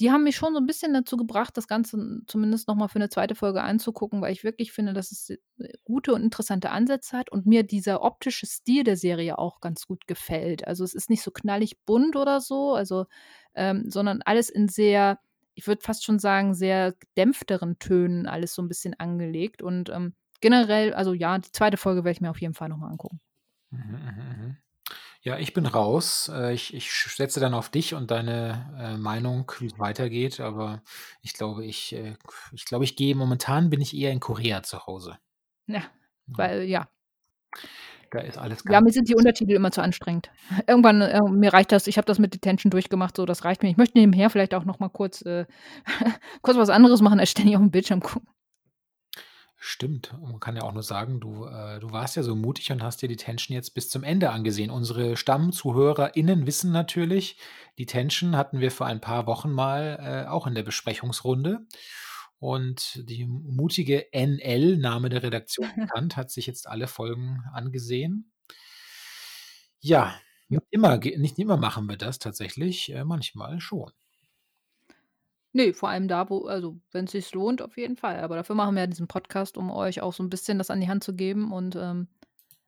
die 0.00 0.10
haben 0.10 0.24
mich 0.24 0.36
schon 0.36 0.54
so 0.54 0.60
ein 0.60 0.66
bisschen 0.66 0.94
dazu 0.94 1.16
gebracht, 1.16 1.56
das 1.56 1.68
Ganze 1.68 2.22
zumindest 2.26 2.66
noch 2.68 2.74
mal 2.74 2.88
für 2.88 2.96
eine 2.96 3.10
zweite 3.10 3.34
Folge 3.34 3.62
anzugucken, 3.62 4.22
weil 4.22 4.32
ich 4.32 4.44
wirklich 4.44 4.72
finde, 4.72 4.92
dass 4.94 5.12
es 5.12 5.30
äh, 5.30 5.38
gute 5.84 6.14
und 6.14 6.22
interessante 6.22 6.70
Ansätze 6.70 7.16
hat 7.16 7.30
und 7.30 7.46
mir 7.46 7.62
dieser 7.62 8.02
optische 8.02 8.46
Stil 8.46 8.84
der 8.84 8.96
Serie 8.96 9.38
auch 9.38 9.60
ganz 9.60 9.86
gut 9.86 10.06
gefällt. 10.06 10.66
Also, 10.66 10.84
es 10.84 10.94
ist 10.94 11.10
nicht 11.10 11.22
so 11.22 11.30
knallig 11.30 11.78
bunt 11.84 12.16
oder 12.16 12.40
so, 12.40 12.74
also, 12.74 13.04
ähm, 13.54 13.90
sondern 13.90 14.22
alles 14.22 14.48
in 14.50 14.68
sehr 14.68 15.18
ich 15.54 15.66
würde 15.66 15.82
fast 15.82 16.04
schon 16.04 16.18
sagen, 16.18 16.54
sehr 16.54 16.94
dämpfteren 17.18 17.78
Tönen 17.78 18.26
alles 18.26 18.54
so 18.54 18.62
ein 18.62 18.68
bisschen 18.68 18.94
angelegt 18.98 19.62
und, 19.62 19.90
ähm, 19.90 20.14
generell 20.40 20.94
also 20.94 21.12
ja, 21.12 21.36
die 21.38 21.52
zweite 21.52 21.76
Folge 21.76 22.04
werde 22.04 22.12
ich 22.12 22.20
mir 22.22 22.30
auf 22.30 22.40
jeden 22.40 22.54
Fall 22.54 22.68
noch 22.70 22.78
mal 22.78 22.88
angucken. 22.88 23.20
Mhm, 23.70 23.80
mhm, 23.92 24.42
mhm. 24.46 24.56
Ja, 25.22 25.38
ich 25.38 25.52
bin 25.52 25.66
raus. 25.66 26.30
Äh, 26.34 26.54
ich 26.54 26.72
ich 26.72 26.90
setze 26.90 27.40
dann 27.40 27.52
auf 27.52 27.68
dich 27.68 27.94
und 27.94 28.10
deine, 28.10 28.74
äh, 28.78 28.96
Meinung, 28.96 29.52
wie 29.58 29.66
es 29.66 29.78
weitergeht, 29.78 30.40
aber 30.40 30.82
ich 31.20 31.34
glaube, 31.34 31.64
ich 31.64 31.92
äh, 31.94 32.14
ich 32.52 32.64
glaube, 32.64 32.84
ich 32.84 32.96
gehe 32.96 33.14
momentan 33.14 33.68
bin 33.68 33.82
ich 33.82 33.94
eher 33.94 34.12
in 34.12 34.20
Korea 34.20 34.62
zu 34.62 34.86
Hause. 34.86 35.18
Ja, 35.66 35.82
weil 36.26 36.62
ja. 36.62 36.88
Da 38.10 38.20
ist 38.20 38.38
alles 38.38 38.64
Ja, 38.68 38.80
mir 38.80 38.92
sind 38.92 39.08
die 39.08 39.14
Untertitel 39.14 39.52
immer 39.52 39.70
zu 39.70 39.82
anstrengend. 39.82 40.30
Irgendwann, 40.66 41.02
äh, 41.02 41.20
mir 41.22 41.52
reicht 41.52 41.70
das. 41.70 41.86
Ich 41.86 41.98
habe 41.98 42.06
das 42.06 42.18
mit 42.18 42.32
Detention 42.34 42.70
durchgemacht, 42.70 43.16
so, 43.16 43.26
das 43.26 43.44
reicht 43.44 43.62
mir. 43.62 43.68
Ich 43.68 43.76
möchte 43.76 43.98
nebenher 43.98 44.30
vielleicht 44.30 44.54
auch 44.54 44.64
noch 44.64 44.80
mal 44.80 44.88
kurz, 44.88 45.22
kurz 46.42 46.56
was 46.56 46.70
anderes 46.70 47.02
machen, 47.02 47.20
als 47.20 47.30
ständig 47.30 47.56
auf 47.56 47.62
dem 47.62 47.70
Bildschirm 47.70 48.00
gucken. 48.00 48.26
Stimmt. 49.62 50.14
man 50.22 50.40
kann 50.40 50.56
ja 50.56 50.62
auch 50.62 50.72
nur 50.72 50.82
sagen, 50.82 51.20
du, 51.20 51.44
äh, 51.44 51.80
du 51.80 51.92
warst 51.92 52.16
ja 52.16 52.22
so 52.22 52.34
mutig 52.34 52.72
und 52.72 52.82
hast 52.82 53.02
dir 53.02 53.08
die 53.08 53.16
Tension 53.16 53.54
jetzt 53.54 53.74
bis 53.74 53.90
zum 53.90 54.04
Ende 54.04 54.30
angesehen. 54.30 54.70
Unsere 54.70 55.18
StammzuhörerInnen 55.18 56.46
wissen 56.46 56.72
natürlich, 56.72 57.36
die 57.76 57.84
Tension 57.84 58.36
hatten 58.36 58.60
wir 58.60 58.70
vor 58.70 58.86
ein 58.86 59.02
paar 59.02 59.26
Wochen 59.26 59.52
mal 59.52 59.98
äh, 60.00 60.28
auch 60.30 60.46
in 60.46 60.54
der 60.54 60.62
Besprechungsrunde. 60.62 61.66
Und 62.38 63.02
die 63.06 63.26
mutige 63.26 64.06
NL, 64.14 64.78
Name 64.78 65.10
der 65.10 65.22
Redaktion 65.22 65.68
bekannt, 65.76 66.16
hat 66.16 66.30
sich 66.30 66.46
jetzt 66.46 66.66
alle 66.66 66.86
Folgen 66.86 67.42
angesehen. 67.52 68.32
Ja, 69.80 70.18
nicht 70.48 70.64
immer, 70.70 70.96
nicht 70.96 71.38
immer 71.38 71.58
machen 71.58 71.86
wir 71.86 71.98
das 71.98 72.18
tatsächlich, 72.18 72.94
äh, 72.94 73.04
manchmal 73.04 73.60
schon. 73.60 73.92
Ne, 75.52 75.72
vor 75.74 75.88
allem 75.88 76.06
da, 76.06 76.30
wo 76.30 76.46
also, 76.46 76.78
wenn's 76.92 77.10
sich 77.12 77.32
lohnt, 77.34 77.60
auf 77.62 77.76
jeden 77.76 77.96
Fall. 77.96 78.20
Aber 78.20 78.36
dafür 78.36 78.54
machen 78.54 78.74
wir 78.76 78.82
ja 78.82 78.86
diesen 78.86 79.08
Podcast, 79.08 79.56
um 79.58 79.70
euch 79.70 80.00
auch 80.00 80.12
so 80.12 80.22
ein 80.22 80.30
bisschen 80.30 80.58
das 80.58 80.70
an 80.70 80.80
die 80.80 80.88
Hand 80.88 81.02
zu 81.02 81.14
geben 81.14 81.52
und, 81.52 81.76
ähm, 81.76 82.08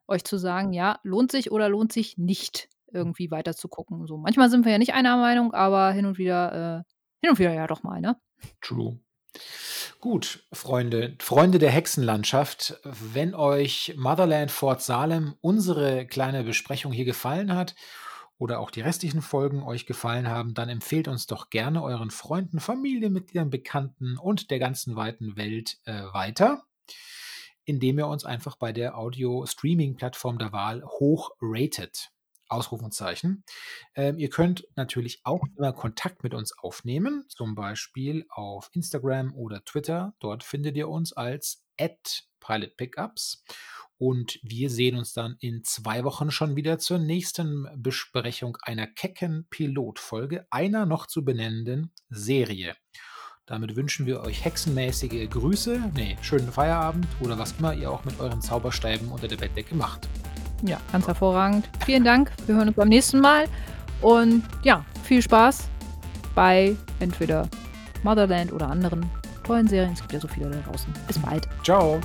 euch 0.07 0.23
zu 0.25 0.37
sagen: 0.37 0.73
„Ja, 0.73 0.99
lohnt 1.03 1.31
sich 1.31 1.51
oder 1.51 1.69
lohnt 1.69 1.93
sich 1.93 2.17
nicht, 2.17 2.69
irgendwie 2.91 3.31
weiter 3.31 3.55
zu 3.55 3.69
gucken“, 3.69 4.05
so. 4.07 4.17
Manchmal 4.17 4.49
sind 4.49 4.65
wir 4.65 4.73
ja 4.73 4.77
nicht 4.79 4.93
einer 4.93 5.17
Meinung, 5.17 5.53
aber 5.53 5.91
hin 5.91 6.05
und 6.05 6.17
wieder 6.17 6.83
äh, 6.85 6.93
hin 7.21 7.31
und 7.31 7.39
wieder 7.39 7.53
ja 7.53 7.67
doch 7.67 7.83
mal, 7.83 8.01
ne? 8.01 8.17
True. 8.61 8.99
Gut, 10.01 10.45
Freunde 10.51 11.15
Freunde 11.21 11.59
der 11.59 11.71
Hexenlandschaft, 11.71 12.79
wenn 12.83 13.33
euch 13.33 13.93
Motherland 13.97 14.51
Fort 14.51 14.81
Salem, 14.81 15.35
unsere 15.41 16.05
kleine 16.05 16.43
Besprechung 16.43 16.91
hier 16.91 17.05
gefallen 17.05 17.55
hat 17.55 17.75
oder 18.37 18.59
auch 18.59 18.71
die 18.71 18.81
restlichen 18.81 19.21
Folgen 19.21 19.63
euch 19.63 19.85
gefallen 19.85 20.27
haben, 20.27 20.53
dann 20.53 20.69
empfehlt 20.69 21.07
uns 21.07 21.27
doch 21.27 21.49
gerne 21.49 21.83
euren 21.83 22.11
Freunden, 22.11 22.59
Familienmitgliedern, 22.59 23.49
Bekannten 23.49 24.17
und 24.17 24.51
der 24.51 24.59
ganzen 24.59 24.95
weiten 24.95 25.37
Welt 25.37 25.79
äh, 25.85 26.03
weiter, 26.13 26.63
indem 27.65 27.99
ihr 27.99 28.07
uns 28.07 28.25
einfach 28.25 28.55
bei 28.55 28.73
der 28.73 28.97
Audio-Streaming-Plattform 28.97 30.37
der 30.37 30.51
Wahl 30.51 30.83
hoch 30.83 31.31
ratet. 31.41 32.11
Ausrufungszeichen. 32.47 33.43
Ähm, 33.95 34.17
ihr 34.17 34.29
könnt 34.29 34.67
natürlich 34.75 35.21
auch 35.23 35.43
immer 35.57 35.73
Kontakt 35.73 36.23
mit 36.23 36.33
uns 36.33 36.57
aufnehmen, 36.57 37.25
zum 37.27 37.55
Beispiel 37.55 38.25
auf 38.29 38.69
Instagram 38.73 39.33
oder 39.33 39.63
Twitter. 39.63 40.13
Dort 40.19 40.43
findet 40.43 40.75
ihr 40.77 40.89
uns 40.89 41.13
als 41.13 41.63
@pilotpickups. 42.39 43.43
Und 43.97 44.39
wir 44.43 44.69
sehen 44.69 44.97
uns 44.97 45.13
dann 45.13 45.37
in 45.39 45.63
zwei 45.63 46.03
Wochen 46.03 46.29
schon 46.29 46.55
wieder 46.55 46.77
zur 46.77 46.97
nächsten 46.97 47.69
Besprechung 47.77 48.57
einer 48.61 48.87
kecken 48.87 49.47
Pilotfolge 49.49 50.45
einer 50.49 50.85
noch 50.85 51.07
zu 51.07 51.23
benennenden 51.23 51.91
Serie. 52.09 52.75
Damit 53.45 53.75
wünschen 53.75 54.05
wir 54.05 54.21
euch 54.21 54.45
hexenmäßige 54.45 55.29
Grüße, 55.29 55.91
nee, 55.95 56.17
schönen 56.21 56.51
Feierabend 56.51 57.07
oder 57.19 57.37
was 57.37 57.53
immer 57.59 57.73
ihr 57.73 57.91
auch 57.91 58.05
mit 58.05 58.19
euren 58.19 58.41
Zauberstäben 58.41 59.09
unter 59.09 59.27
der 59.27 59.37
Bettdecke 59.37 59.75
macht. 59.75 60.07
Ja, 60.63 60.77
ganz 60.91 61.07
hervorragend. 61.07 61.69
Vielen 61.85 62.03
Dank. 62.03 62.31
Wir 62.45 62.55
hören 62.55 62.69
uns 62.69 62.77
beim 62.77 62.89
nächsten 62.89 63.19
Mal. 63.19 63.45
Und 64.01 64.43
ja, 64.63 64.83
viel 65.03 65.21
Spaß 65.21 65.67
bei 66.35 66.75
entweder 66.99 67.47
Motherland 68.03 68.51
oder 68.51 68.69
anderen 68.69 69.09
tollen 69.43 69.67
Serien. 69.67 69.93
Es 69.93 69.99
gibt 69.99 70.13
ja 70.13 70.19
so 70.19 70.27
viele 70.27 70.49
da 70.49 70.57
draußen. 70.59 70.91
Bis 71.07 71.19
bald. 71.19 71.47
Ciao. 71.63 71.99